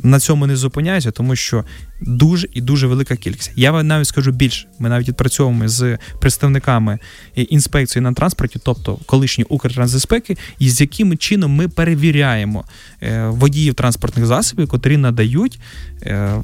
[0.02, 1.64] на цьому не зупиняюся, тому що
[2.00, 3.52] дуже і дуже велика кількість.
[3.56, 4.66] Я вам навіть скажу більше.
[4.78, 6.98] Ми навіть відпрацьовуємо з представниками
[7.38, 12.64] е, інспекції на транспорті, тобто колишні Укртрансбезпеки, і з яким чином ми перевіряємо
[13.02, 15.58] е, водіїв транспортних засобів, котрі надають.
[16.02, 16.42] е,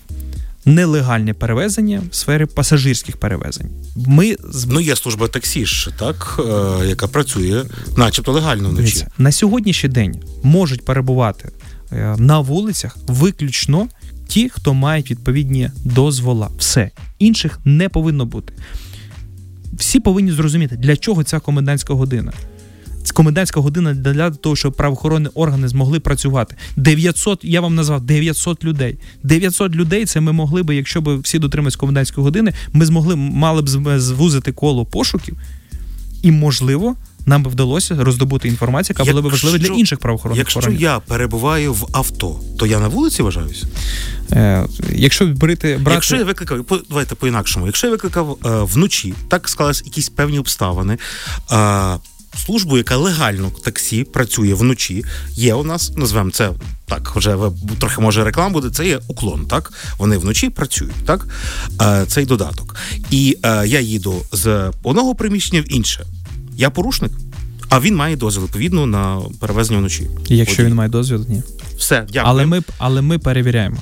[0.64, 3.66] Нелегальне перевезення в сфері пасажирських перевезень.
[3.96, 4.36] Ми
[4.66, 6.40] Ну, є служба таксі ж, так,
[6.82, 7.64] е, яка працює,
[7.96, 9.06] начебто легально вночі.
[9.18, 11.50] На сьогоднішній день можуть перебувати е,
[12.18, 13.89] на вулицях виключно
[14.26, 16.49] ті, хто мають відповідні дозвола.
[16.59, 18.53] Все інших не повинно бути.
[19.72, 22.32] Всі повинні зрозуміти, для чого ця комендантська година.
[23.14, 26.57] Комендантська година для того, щоб правоохоронні органи змогли працювати.
[26.76, 28.99] 900, я вам назвав 900 людей.
[29.22, 33.62] 900 людей це ми могли би, якщо б всі дотримались комендантської години, ми змогли мали
[33.62, 33.68] б
[33.99, 35.36] звузити коло пошуків,
[36.22, 36.97] і можливо.
[37.29, 40.81] Нам би вдалося роздобути інформацію, яка була б важлива для інших правоохоронних Якщо органів.
[40.81, 43.66] я перебуваю в авто, то я на вулиці вважаюся?
[44.33, 49.14] Е, якщо брати, брати Якщо я викликав, по- давайте по-інакшому, якщо я викликав е, вночі,
[49.29, 50.99] так склались якісь певні обставини.
[51.53, 51.97] Е,
[52.47, 56.51] службу, яка легально таксі працює вночі, є у нас, назвемо це
[56.87, 57.37] так, вже
[57.79, 58.70] трохи може реклама буде.
[58.70, 59.47] Це є уклон.
[59.47, 61.26] Так вони вночі працюють, так
[61.83, 62.76] е, цей додаток.
[63.11, 66.07] І е, я їду з одного приміщення в інше.
[66.59, 67.12] Я порушник.
[67.68, 70.06] А він має дозвіл відповідно на перевезення вночі.
[70.28, 70.66] якщо Водій.
[70.68, 71.42] він має дозвіл, ні.
[71.78, 72.24] все, дякую.
[72.26, 73.76] Але ми, але ми перевіряємо,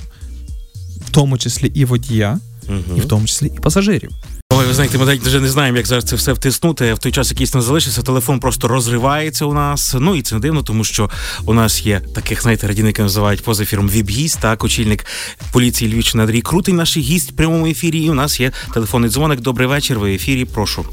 [1.07, 2.83] в тому числі і водія, Мгм.
[2.97, 4.09] і в тому числі і пасажирів.
[4.53, 6.93] Ой, ви знаєте, ми навіть вже не знаємо, як зараз це все втиснути.
[6.93, 9.95] В той час, якийсь не залишився, телефон просто розривається у нас.
[9.99, 11.09] Ну і це не дивно, тому що
[11.45, 15.05] у нас є таких, знаєте, радійники називають поза ефіром віп-гість, так, очільник
[15.51, 17.99] поліції Львівщини Андрій Крутий, наш гість в прямому ефірі.
[17.99, 19.41] І у нас є телефонний дзвоник.
[19.41, 19.99] Добрий вечір.
[19.99, 20.45] Ви в ефірі.
[20.45, 20.85] Прошу.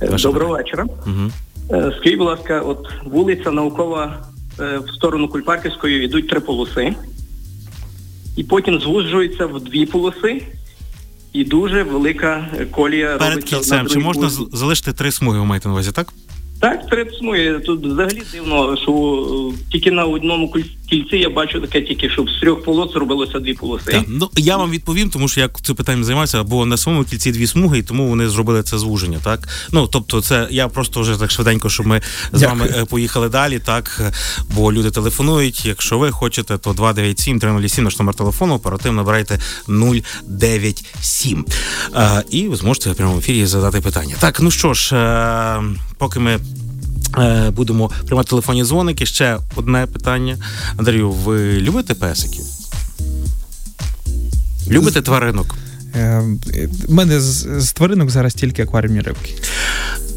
[0.00, 0.84] Ваша Доброго вечора.
[1.06, 1.30] Угу.
[1.70, 4.26] Е, Скажіть, будь ласка, от вулиця наукова
[4.60, 6.94] е, в сторону Кульпарківської йдуть три полоси,
[8.36, 10.42] і потім звужується в дві полоси,
[11.32, 13.86] і дуже велика е, колія Перед робиться кільцем.
[13.86, 14.56] Чи можна вулиці.
[14.56, 15.38] залишити три смуги?
[15.38, 16.12] Ви маєте на увазі, так?
[16.60, 17.60] Так, три смуги.
[17.66, 18.92] Тут взагалі дивно, що
[19.54, 20.50] е, тільки на одному
[20.86, 23.90] кільці я бачу таке тільки, щоб з трьох полос зробилося дві полоси.
[23.92, 24.04] Так.
[24.08, 27.46] Ну я вам відповім, тому що я цим питанням займаюся, бо на своєму кільці дві
[27.46, 29.18] смуги, і тому вони зробили це звуження.
[29.24, 32.00] Так ну тобто, це я просто вже так швиденько, щоб ми
[32.32, 32.60] з Дякую.
[32.60, 33.58] вами е, поїхали далі.
[33.58, 34.12] Так
[34.54, 35.66] бо люди телефонують.
[35.66, 38.54] Якщо ви хочете, то 297 307 наш номер телефону.
[38.54, 41.44] Оперативно набирайте 097.
[41.96, 44.14] Е, і ви зможете в прямому ефірі задати питання.
[44.20, 45.62] Так, ну що ж, е,
[45.98, 46.38] поки ми.
[47.18, 49.06] Е, Будемо приймати телефонні дзвоники.
[49.06, 50.38] Ще одне питання.
[50.76, 52.44] Андрію, ви любите песиків?
[54.70, 55.54] Любите тваринок?
[55.94, 56.22] Е,
[56.88, 59.34] в мене з, з тваринок зараз тільки акваріумні рибки.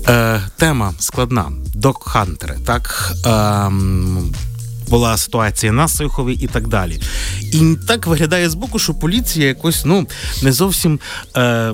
[0.07, 1.51] Е, тема складна.
[1.75, 3.13] Док-хантери, так?
[3.25, 4.33] Ем,
[4.87, 7.01] була ситуація на Сихові і так далі.
[7.41, 10.07] І так виглядає збоку, що поліція якось ну,
[10.43, 10.99] не зовсім
[11.37, 11.73] е,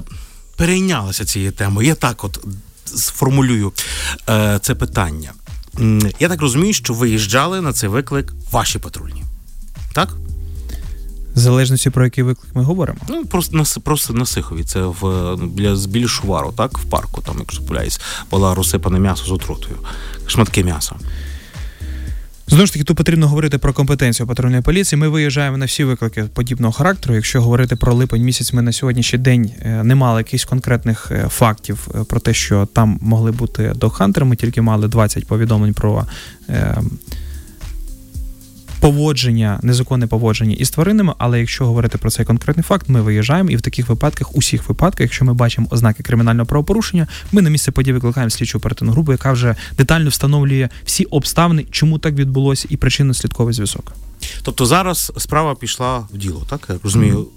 [0.55, 1.87] перейнялася цією темою.
[1.87, 2.39] Я так от
[2.95, 3.73] сформулюю
[4.29, 5.31] е, це питання.
[6.19, 9.23] Я так розумію, що виїжджали на цей виклик ваші патрульні.
[9.93, 10.09] Так?
[11.35, 12.99] В залежності про який виклик ми говоримо.
[13.09, 14.63] Ну, просто на, просто на Сихові.
[14.63, 16.77] Це в, біля, з- біля Шувару, так?
[16.77, 17.99] В парку, там, якщо помиляюсь,
[18.31, 19.75] була розсипане м'ясо з отрутою.
[20.27, 20.95] Шматки м'яса.
[22.47, 24.99] Знову ж таки, тут потрібно говорити про компетенцію патрульної поліції.
[24.99, 27.15] Ми виїжджаємо на всі виклики подібного характеру.
[27.15, 31.27] Якщо говорити про липень місяць, ми на сьогоднішній день е, не мали якихось конкретних е,
[31.29, 34.25] фактів е, про те, що там могли бути догхантери.
[34.25, 36.05] Ми тільки мали 20 повідомлень про.
[38.85, 43.55] Поводження, незаконне поводження із тваринами, але якщо говорити про цей конкретний факт, ми виїжджаємо і
[43.55, 47.93] в таких випадках, усіх випадках, якщо ми бачимо ознаки кримінального правопорушення, ми на місце події
[47.93, 53.53] викликаємо слідчу оперативну групу, яка вже детально встановлює всі обставини, чому так відбулося, і причинно-слідковий
[53.53, 53.93] зв'язок.
[54.43, 56.65] Тобто зараз справа пішла в діло, так?
[56.69, 57.27] Я розумію.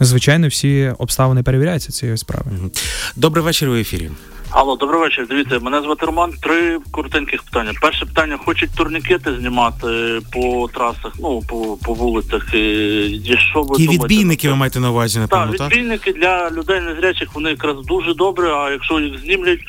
[0.00, 2.50] Звичайно, всі обставини перевіряються цієї справи.
[2.58, 2.70] Мгм.
[3.16, 4.10] Добрий вечір в ефірі.
[4.54, 5.26] Алло, добрий вечір.
[5.28, 6.32] Дивіться, мене звати Роман.
[6.42, 7.72] Три коротеньких питання.
[7.80, 12.54] Перше питання: хочуть турнікети знімати по трасах, ну по, по вулицях.
[12.54, 14.04] І що ви Ті думаєте?
[14.04, 15.70] відбійники ви маєте на увазі, напевно, Так, так?
[15.70, 18.52] відбійники для людей незрячих вони якраз дуже добре.
[18.52, 19.60] А якщо їх знімлять,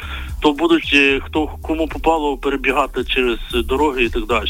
[0.41, 4.47] то будуть е, хто кому попало перебігати через дороги і так далі.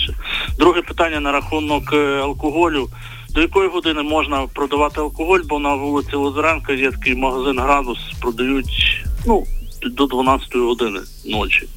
[0.60, 2.90] Друге питання на рахунок е, алкоголю.
[3.30, 9.04] До якої години можна продавати алкоголь, бо на вулиці Лазаренка є такий магазин градус, продають
[9.28, 9.44] ну
[9.94, 11.68] до 12 години ночі.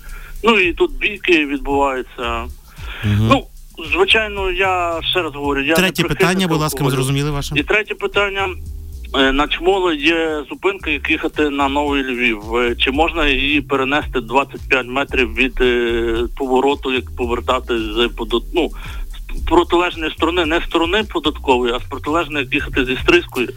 [0.44, 2.46] Ну і тут бійки відбуваються.
[3.04, 3.28] Мгм.
[3.28, 3.46] Ну,
[3.92, 7.54] звичайно, я ще раз говорю, я Третє питання, будь ласка, ми зрозуміли ваше.
[7.56, 8.48] І третє питання.
[9.14, 12.56] Е, На Чмоло є зупинка, як їхати на Новий Львів.
[12.56, 18.10] Е, Чи можна її перенести 25 метрів від е, повороту, як повертати з
[18.54, 18.70] ну,
[19.46, 23.48] протилежної сторони, не сторони податкової, а з протилежної, їхати зі стрискою,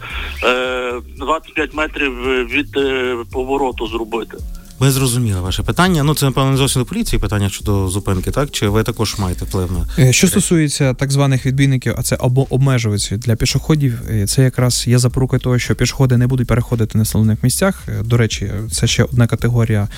[0.44, 2.12] е, 25 метрів
[2.46, 4.36] від е, повороту зробити.
[4.82, 6.02] Ми зрозуміли ваше питання.
[6.02, 8.50] Ну, це, напевно, не зовсім до поліції питання щодо зупинки, так?
[8.50, 10.04] Чи ви також маєте вплив на.
[10.04, 14.84] Е, Що стосується так званих відбійників, а це або обмежувачі для пішоходів, е, це якраз
[14.86, 17.82] є запорукою того, що пішоходи не будуть переходити на населених місцях.
[17.88, 19.88] Е, До речі, це ще одна категорія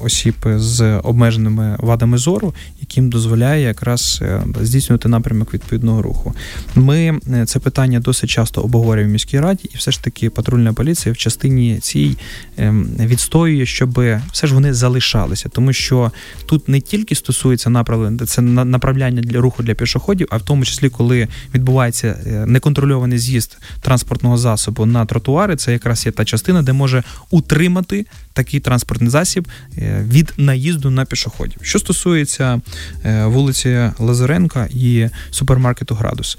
[0.00, 4.22] осіб з обмеженими вадами зору, яким дозволяє якраз
[4.60, 6.34] здійснювати напрямок відповідного руху.
[6.74, 11.12] Ми це питання досить часто обговорюємо в міській раді, і все ж таки патрульна поліція
[11.12, 12.16] в частині цій
[12.56, 13.97] ем, відстоює, щоб
[14.32, 16.12] все ж вони залишалися, тому що
[16.46, 20.88] тут не тільки стосується направлення, це направляння для руху для пішоходів, а в тому числі,
[20.88, 26.72] коли відбувається е, неконтрольований з'їзд транспортного засобу на тротуари, це якраз є та частина, де
[26.72, 31.58] може утримати такий транспортний засіб е, від наїзду на пішоходів.
[31.62, 32.60] Що стосується
[33.04, 36.38] е, вулиці Лазаренка і супермаркету Градус,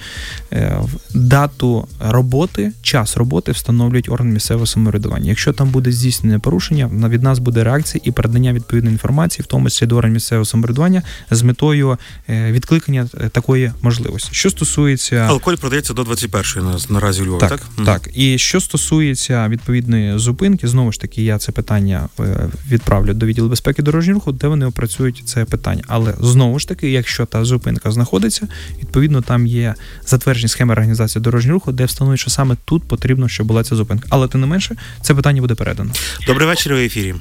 [1.13, 5.29] дату роботи, час роботи встановлюють орган місцевого самоврядування.
[5.29, 9.69] Якщо там буде здійснене порушення, від нас буде реакція і передання відповідної інформації, в тому
[9.69, 11.97] числі до органів місцевого самоврядування, з метою
[12.29, 14.29] е, відкликання е, такої можливості.
[14.31, 17.49] Що стосується Алкоголь продається до 21-ї наразі у Львові, так?
[17.49, 18.09] так, так.
[18.13, 23.49] І що стосується відповідної зупинки, знову ж таки, я це питання е, відправлю до відділу
[23.49, 25.83] безпеки дорожнього руху, де вони опрацюють це питання.
[25.87, 28.47] Але знову ж таки, якщо та зупинка знаходиться,
[28.81, 29.75] відповідно там є
[30.05, 34.07] затверджені схеми організації дорожнього руху, де встановлюють, що саме тут потрібно, щоб була ця зупинка.
[34.09, 35.91] Але тим не менше, це питання буде передано.
[36.27, 37.15] Добрий вечір в ефірі.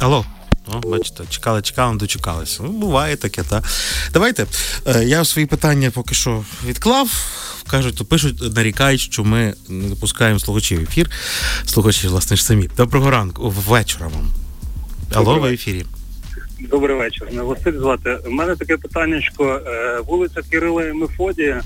[0.00, 0.24] Алло.
[0.66, 2.62] О, бачите, чекали, чекали, не дочекалися.
[2.62, 3.64] Ну, буває таке, так.
[4.12, 4.46] Давайте.
[4.86, 7.10] Е, я свої питання поки що відклав.
[7.70, 11.10] Кажуть, то пишуть, нарікають, що ми не допускаємо слухачів в ефір.
[11.64, 12.70] Слухачі, власне ж самі.
[12.76, 14.30] Доброго ранку, вечора вам.
[15.14, 15.84] Алло, ви в ефірі.
[16.60, 17.26] Добрий вечір.
[17.30, 18.18] Мене Василь звати.
[18.26, 19.60] У мене таке питаннячко.
[19.66, 21.62] Е, Вулиця Кирила і Мефодія,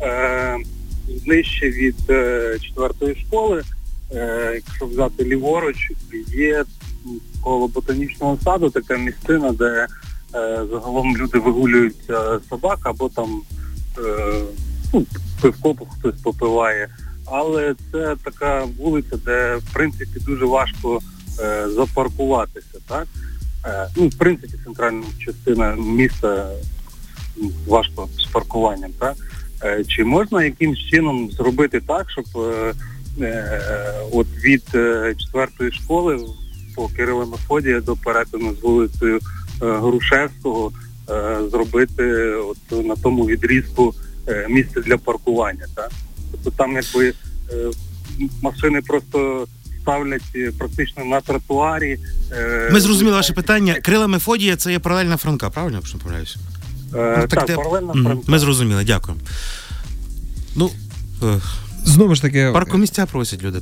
[0.00, 0.56] е,
[1.26, 3.62] нижче від е, четвертої школи,
[4.14, 5.76] е, якщо взяти ліворуч,
[6.28, 6.64] є
[7.42, 9.86] коло ботанічного саду така місцина, де е,
[10.72, 13.40] загалом люди вигулюють е, собак або там
[13.98, 14.42] е,
[14.94, 15.06] ну,
[15.40, 16.88] пивко хтось попиває.
[17.26, 21.00] Але це така вулиця, де в принципі дуже важко
[21.40, 23.06] е, запаркуватися, так?
[23.66, 26.50] Е, Ну, в принципі, центральна частина міста
[27.66, 29.16] важко з паркуванням, так?
[29.64, 32.74] Е, Чи можна якимсь чином зробити так, щоб е,
[33.20, 36.26] е, от від е, четвертої школи
[36.74, 39.20] по Кирила Мефодія до перетину з вулицею е,
[39.60, 40.72] Грушевського
[41.10, 42.04] е, зробити
[42.34, 43.94] от на тому відрізку
[44.28, 45.90] е, місце для паркування, так?
[46.30, 47.14] Тобто там якби
[48.42, 49.46] машини просто
[49.82, 51.98] ставлять практично на тротуарі.
[52.72, 53.74] Ми зрозуміли ваше питання.
[53.74, 56.36] Крила Мефодія це є паралельна Франка, правильно, якщо помиляюся?
[56.94, 58.24] Е, Ну, так, паралельно Мгм, Франка.
[58.26, 59.16] Ми зрозуміли, дякую.
[60.56, 60.70] Ну,
[61.84, 63.58] Знову ж таки, паркомісця просять люди.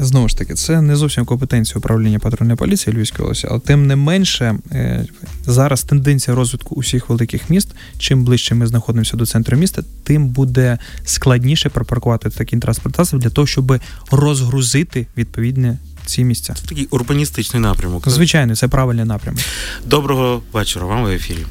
[0.00, 3.96] Знову ж таки, це не зовсім компетенція управління патрульної поліції Львівської області, але тим не
[3.96, 5.06] менше, е,
[5.46, 7.68] зараз тенденція розвитку усіх великих міст.
[7.98, 13.30] Чим ближче ми знаходимося до центру міста, тим буде складніше пропаркувати такий транспорт засіб для
[13.30, 13.78] того, щоб
[14.10, 16.54] розгрузити відповідне ці місця.
[16.54, 18.04] Це Такий урбаністичний напрямок.
[18.04, 18.12] так?
[18.12, 19.40] Звичайно, це правильний напрямок.
[19.86, 21.44] Доброго вечора, вам в ефірі.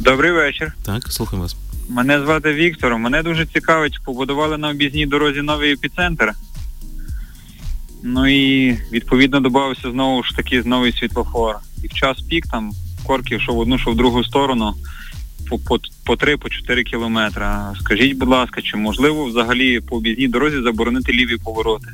[0.00, 0.72] Добрий вечір.
[0.82, 1.56] Так, слухаємо вас.
[1.88, 2.98] Мене звати Віктор.
[2.98, 6.32] Мене дуже цікавить, побудували на об'їзній дорозі новий епіцентр.
[8.02, 11.56] Ну і відповідно додався знову ж таки новий світлофор.
[11.84, 12.72] І в час пік там
[13.06, 14.74] корків, що в одну, що в другу сторону,
[15.48, 17.74] по, по, по 3 по 4 кілометра.
[17.80, 21.86] Скажіть, будь ласка, чи можливо взагалі по об'їзній дорозі заборонити ліві повороти?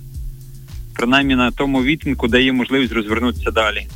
[0.94, 3.86] Принаймні на тому відтинку, де є можливість розвернутися далі.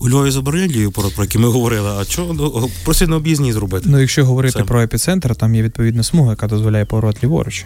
[0.00, 1.90] У Львові заборонять лівий пород, про які ми говорили.
[1.90, 3.88] А чого ну, просять на об'їзні зробити?
[3.88, 7.64] Ну, якщо говорити Це- про епіцентр, там є відповідна смуга, яка дозволяє поворот ліворуч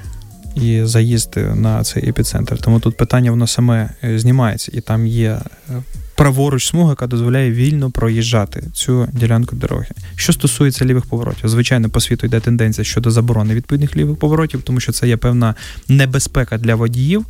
[0.55, 2.59] і заїзд на цей епіцентр.
[2.59, 5.39] Тому тут питання воно саме е, знімається, і там є
[5.71, 5.73] е,
[6.17, 9.87] праворуч смуга, яка дозволяє вільно проїжджати цю ділянку дороги.
[10.17, 14.81] Що стосується лівих поворотів, звичайно, по світу йде тенденція щодо заборони відповідних лівих поворотів, тому
[14.81, 15.55] що це є певна
[15.89, 17.27] небезпека для водіїв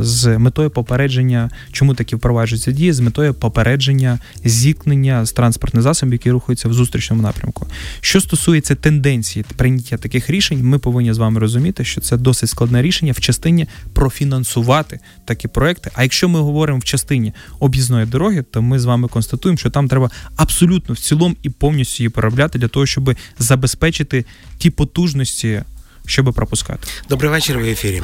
[0.00, 6.32] з метою попередження, чому такі впроваджуються дії, з метою попередження зіткнення з транспортним засобом, який
[6.32, 7.66] рухається в зустрічному напрямку.
[8.00, 12.82] Що стосується тенденції прийняття таких рішень, ми повинні з вами розуміти, що це досить складне
[12.82, 15.90] рішення в частині профінансувати такі проекти.
[15.94, 19.88] А якщо ми говоримо в частині об'їзної дороги, то ми з вами констатуємо, що там
[19.88, 24.24] треба абсолютно в цілому і повністю її переробляти для того, щоб забезпечити
[24.58, 25.62] ті потужності,
[26.06, 26.88] щоб пропускати.
[27.08, 28.02] Добрий вечір, в ефірі.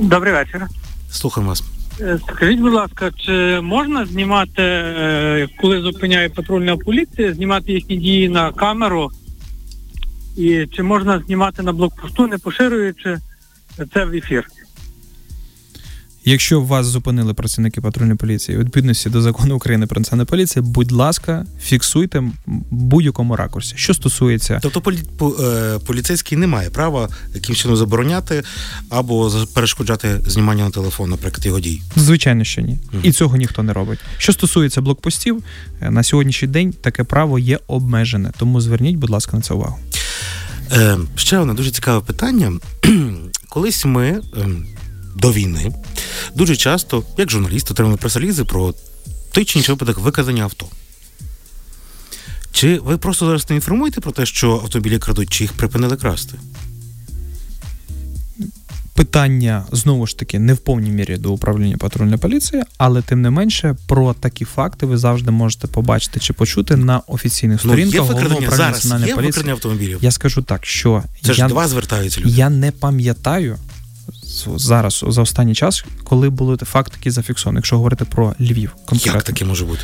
[0.00, 0.66] Добрий вечір.
[1.10, 1.64] Слухаємо вас.
[2.00, 8.28] Е, Скажіть, будь ласка, чи можна знімати, е, коли зупиняє патрульна поліція, знімати їхні дії
[8.28, 9.10] на камеру?
[10.36, 13.18] І чи можна знімати на блокпосту, не поширюючи
[13.94, 14.46] це в ефір?
[16.24, 20.92] Якщо вас зупинили працівники патрульної поліції у відповідності до закону України про національну поліцію, будь
[20.92, 22.32] ласка, фіксуйте в
[22.70, 23.74] будь-якому ракурсі.
[23.76, 24.98] Що стосується Тобто полі...
[25.40, 28.42] е, поліцейський не має права якимось чином забороняти
[28.88, 31.82] або перешкоджати знімання на телефон, наприклад, його дій.
[31.96, 32.78] Звичайно, що ні.
[32.92, 33.02] Мгм.
[33.04, 33.98] І цього ніхто не робить.
[34.18, 35.42] Що стосується блокпостів,
[35.80, 38.32] е, на сьогоднішній день таке право є обмежене.
[38.38, 39.78] Тому зверніть, будь ласка, на це увагу.
[40.72, 42.52] Е, ще одне дуже цікаве питання.
[43.48, 44.20] Колись ми е,
[45.14, 45.72] до війни
[46.34, 48.74] дуже часто, як журналісти, отримали пресалізи про
[49.32, 50.66] той чи інший випадок викрадення авто.
[52.52, 56.34] Чи ви просто зараз не інформуєте про те, що автомобілі крадуть, чи їх припинили красти?
[58.94, 63.30] Питання знову ж таки не в повній мірі до управління патрульної поліції, але тим не
[63.30, 68.00] менше про такі факти ви завжди можете побачити чи почути на офіційних Ну, сторінках є
[68.00, 69.50] головного управління зараз, національної є поліції.
[69.50, 69.98] автомобілів.
[70.00, 72.30] Я скажу так, що Це ж я, до вас звертаються люди.
[72.30, 73.56] я не пам'ятаю
[74.56, 78.76] зараз за останній час, коли були факт такий зафіксований, якщо говорити про Львів.
[78.86, 79.12] Конкретно.
[79.14, 79.80] Як таке може бути?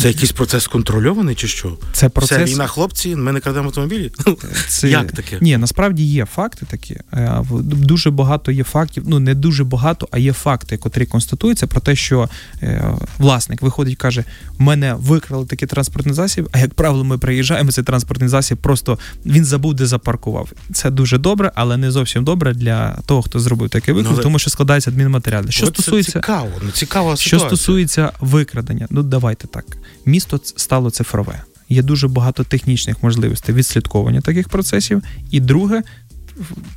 [0.00, 1.78] Це якийсь процес контрольований чи що?
[1.92, 4.12] Це процес Це війна, хлопці, ми не крадемо автомобілі?
[4.68, 4.88] Це...
[4.88, 5.38] Як таке?
[5.40, 6.96] Ні, насправді є факти такі.
[7.12, 11.80] Е, Дуже багато є фактів, ну не дуже багато, а є факти, котрі констатуються про
[11.80, 12.28] те, що
[12.62, 14.24] е, власник виходить і каже:
[14.58, 19.44] мене викрали такий транспортний засіб, а як правило, ми приїжджаємо, цей транспортний засіб просто він
[19.44, 20.52] забув, де запаркував.
[20.72, 24.22] Це дуже добре, але не зовсім добре для того, хто зробив такий виклик, Ну, але-
[24.22, 25.52] тому що складаються адмінматеріали.
[25.52, 29.64] Що це стосується цікаво, ну цікава що стосується викрадення, ну давайте так.
[30.04, 31.42] Місто стало цифрове.
[31.68, 35.02] Є дуже багато технічних можливостей відслідковування таких процесів.
[35.30, 35.82] І друге,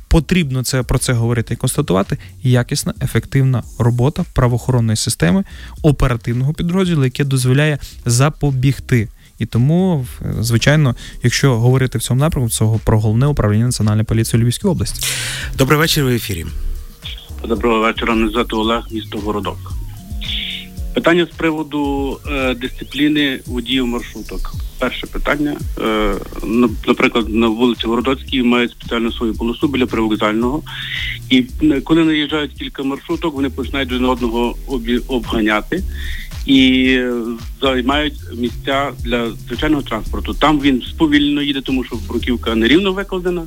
[0.08, 2.18] потрібно це про це говорити і констатувати.
[2.42, 5.44] Якісна, ефективна робота правоохоронної системи
[5.82, 9.08] оперативного підрозділу, яке дозволяє запобігти.
[9.38, 10.06] І тому,
[10.40, 15.06] звичайно, якщо говорити в цьому напрямку, це про головне управління національної поліції у Львівській області.
[15.58, 16.46] Добрий вечір в ефірі.
[17.48, 19.72] Доброго вечора, мене звати Олег, місто Городок.
[20.96, 24.52] Питання з приводу е, дисципліни водіїв маршруток.
[24.78, 25.56] Перше питання.
[25.80, 26.14] Е,
[26.86, 30.62] наприклад, на вулиці Городоцькій мають спеціальну свою полосу біля привокзального.
[31.30, 34.56] І е, коли наїжджають кілька маршруток, вони починають один одного
[35.08, 35.82] обганяти
[36.46, 37.00] і
[37.60, 40.34] займають місця для звичайного транспорту.
[40.34, 43.42] Там він сповільно їде, тому що бруківка нерівно викладена,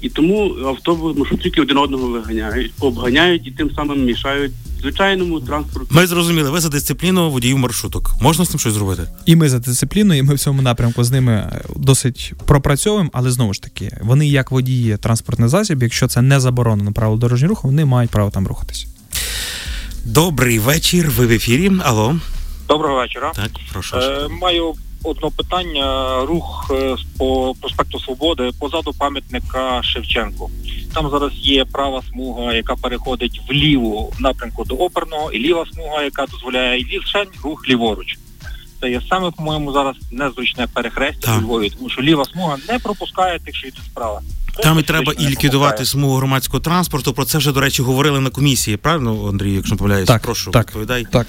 [0.00, 5.94] і тому автобус маршрутники один одного виганяють, обганяють і тим самим мішають звичайному транспорту.
[5.94, 8.14] Ми зрозуміли, ви за дисципліну водіїв маршруток.
[8.20, 9.02] Можна з цим щось зробити?
[9.26, 13.30] І ми за дисципліною, і ми в цьому напрямку з ними е, досить пропрацьовуємо, але
[13.30, 17.68] знову ж таки, вони як водії транспортний засіб, якщо це не заборонено правил дорожнього руху,
[17.68, 18.86] вони мають право там рухатись.
[20.04, 21.10] Добрий вечір.
[21.16, 21.72] Ви в ефірі.
[21.84, 22.16] Алло.
[22.68, 23.32] Доброго вечора.
[23.34, 23.96] Так, прошу.
[23.96, 26.18] Е, маю одне питання.
[26.24, 30.50] Рух е, по проспекту Свободи позаду пам'ятника Шевченку.
[30.94, 36.26] Там зараз є права смуга, яка переходить в напрямку до оперного, і ліва смуга, яка
[36.26, 38.18] дозволяє і лівшень рух ліворуч.
[38.80, 43.38] Це є саме, по-моєму, зараз незручне перехрестя у Львові, тому що ліва смуга не пропускає
[43.38, 44.20] тих, що йдуть справа.
[44.62, 47.12] Там і треба і ліквідувати смугу громадського транспорту.
[47.12, 48.76] Про це вже, до речі, говорили на комісії.
[48.76, 50.08] Правильно, Андрій, якщо не помиляюсь?
[50.08, 51.06] Так, Прошу, так, відповідай.
[51.12, 51.26] Так.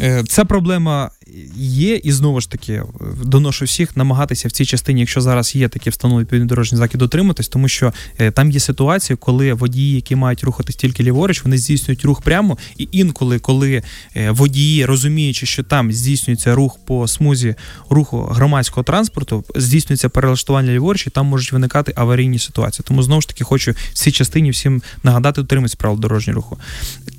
[0.00, 1.10] Е, Ця проблема
[1.56, 2.82] є, і знову ж таки
[3.24, 7.48] доношу всіх намагатися в цій частині, якщо зараз є такі встановлені відповідні дорожні знаки, дотриматись,
[7.48, 12.04] тому що е, там є ситуації, коли водії, які мають рухатись тільки ліворуч, вони здійснюють
[12.04, 13.82] рух прямо, і інколи, коли
[14.16, 17.54] е, водії, розуміючи, що там здійснюється рух по смузі
[17.90, 22.84] руху громадського транспорту, здійснюється перелаштування ліворуч, і там можуть виникати аварійні ситуації.
[22.88, 26.58] Тому знову ж таки хочу в цій частині всім нагадати дотриматись правил дорожнього руху.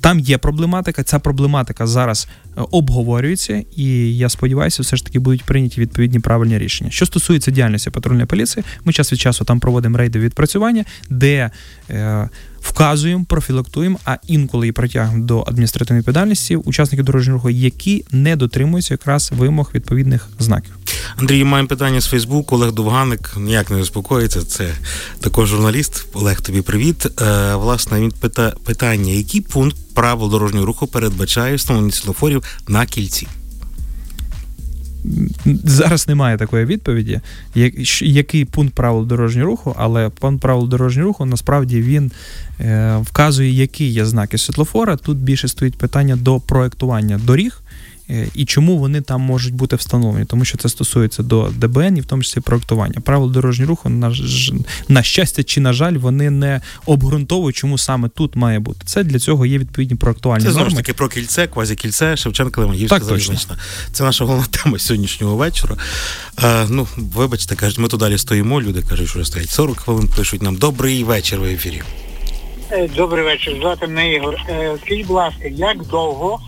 [0.00, 1.02] Там є проблематика.
[1.02, 2.28] Ця проблематика зараз
[2.70, 6.90] обговорюється, і я сподіваюся, все ж таки будуть прийняті відповідні правильні рішення.
[6.90, 11.50] Що стосується діяльності патрульної поліції, ми час від часу там проводимо рейди відпрацювання, де
[11.90, 12.28] е,
[12.60, 18.94] вказуємо, профілактуємо, а інколи і притягуємо до адміністративної відповідальності учасників дорожнього руху, які не дотримуються
[18.94, 20.79] якраз вимог відповідних знаків.
[21.16, 22.56] Андрій, маємо питання з Фейсбуку.
[22.56, 24.42] Олег Довганик ніяк не заспокоїться.
[24.42, 24.74] Це
[25.20, 26.06] також журналіст.
[26.12, 27.06] Олег, тобі привіт.
[27.22, 33.26] Е, власне, він пита питання: який пункт правил дорожнього руху передбачає встановлення світлофорів на кільці?
[35.64, 37.20] Зараз немає такої відповіді,
[38.00, 42.12] який пункт правил дорожнього руху, але пункт правил дорожнього руху насправді він
[42.60, 44.96] е, вказує, які є знаки світлофора.
[44.96, 47.62] Тут більше стоїть питання до проектування доріг.
[48.10, 52.00] Е, І чому вони там можуть бути встановлені, тому що це стосується до ДБН і
[52.00, 53.00] в тому числі проектування.
[53.00, 54.52] Правила дорожнього руху, на, ж-
[54.88, 58.80] на щастя чи на жаль, вони не обґрунтовують, чому саме тут має бути.
[58.84, 63.00] Це для цього є відповідні проектуальні Це знову ж таки про кільце, квазікільце, Шевченка точно.
[63.00, 63.56] залізнична.
[63.92, 65.76] Це наша головна тема сьогоднішнього вечора.
[66.44, 68.60] Е, ну, вибачте, кажуть, ми тут далі стоїмо.
[68.62, 71.82] Люди кажуть, що стоять 40 хвилин, пишуть нам добрий вечір в ефірі.
[72.72, 74.34] Е, Добрий вечір, звати мене Ігор.
[74.48, 76.40] Е, Скажіть, будь ласка, як довго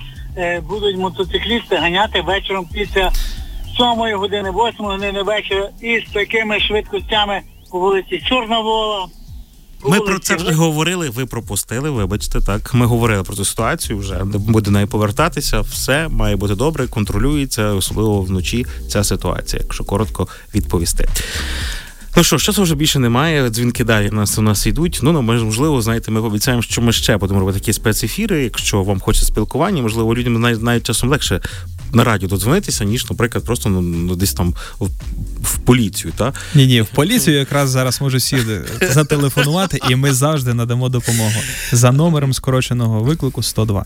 [0.68, 3.12] будуть мотоциклісти ганяти вечором після
[3.76, 9.06] 7 години, 8 години вечора із такими швидкостями по вулиці Чорновола?
[9.82, 12.74] по Ми про це вже говорили, ви пропустили, вибачте, так.
[12.74, 15.60] Ми говорили про цю ситуацію, вже не буде неї повертатися.
[15.60, 21.08] Все має бути добре, контролюється, особливо вночі ця ситуація, якщо коротко відповісти.
[22.16, 23.50] Ну що, часу вже більше немає.
[23.50, 25.00] Дзвінки далі нас у нас йдуть.
[25.02, 28.44] Ну, ну, можливо, знаєте, ми обіцяємо, що ми ще будемо робити такі спецефіри.
[28.44, 31.40] Якщо вам хочеться спілкування, можливо, людям навіть, навіть часом легше
[31.92, 34.54] на радіо додзвонитися, ніж, наприклад, просто ну, ну, десь там
[35.42, 36.12] в, поліцію.
[36.16, 36.32] Та?
[36.54, 38.38] Ні, ні, в поліцію якраз зараз можуть всі
[38.80, 41.40] зателефонувати, і ми завжди надамо допомогу
[41.72, 43.84] за номером скороченого виклику 102.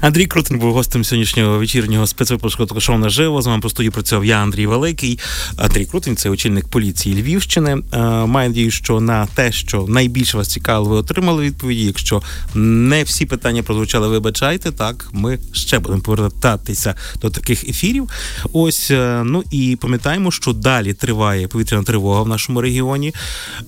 [0.00, 3.42] Андрій Крутин був гостем сьогоднішнього вечірнього спецвипуску «Ток-шоу наживо.
[3.42, 5.18] З вами по студії працював я, Андрій Великий.
[5.56, 7.82] Андрій Крутин це очільник поліції Львівщини.
[7.92, 11.84] Е, Маю надію, що на те, що найбільше вас цікавило, ви отримали відповіді.
[11.84, 12.22] Якщо
[12.54, 14.72] не всі питання прозвучали, вибачайте.
[14.72, 18.08] Так, ми ще будемо повертатися до таких ефірів.
[18.52, 23.14] Ось е, ну і пам'ятаємо, що далі триває повітряна тривога в нашому регіоні.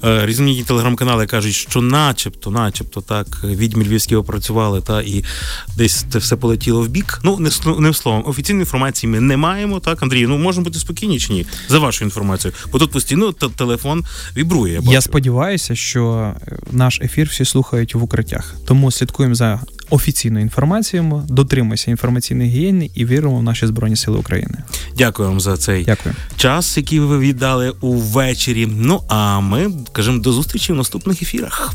[0.04, 5.24] Е, Різноманітні телеграм-канали кажуть, що начебто, начебто, так, відьми львівські опрацювали, та і
[5.76, 7.20] десь це все полетіло в бік.
[7.24, 9.80] Ну, не, не словом, офіційної інформації ми не маємо.
[9.80, 11.46] Так, Андрій, ну можемо бути спокійні чи ні?
[11.68, 12.58] За вашою інформацією.
[12.72, 14.04] Бо тут постійно телефон
[14.36, 14.72] вібрує.
[14.72, 14.92] Я бачу.
[14.92, 18.54] Я сподіваюся, що е, наш ефір всі слухають в укриттях.
[18.66, 19.60] Тому слідкуємо за
[19.90, 24.58] офіційною інформацією, дотримуємося інформаційної гігієни і віримо в наші збройні сили України.
[24.96, 26.14] Дякую вам за цей Дякую.
[26.52, 28.66] Час, який ви віддали увечері.
[28.66, 31.72] Ну а ми кажемо до зустрічі в наступних ефірах.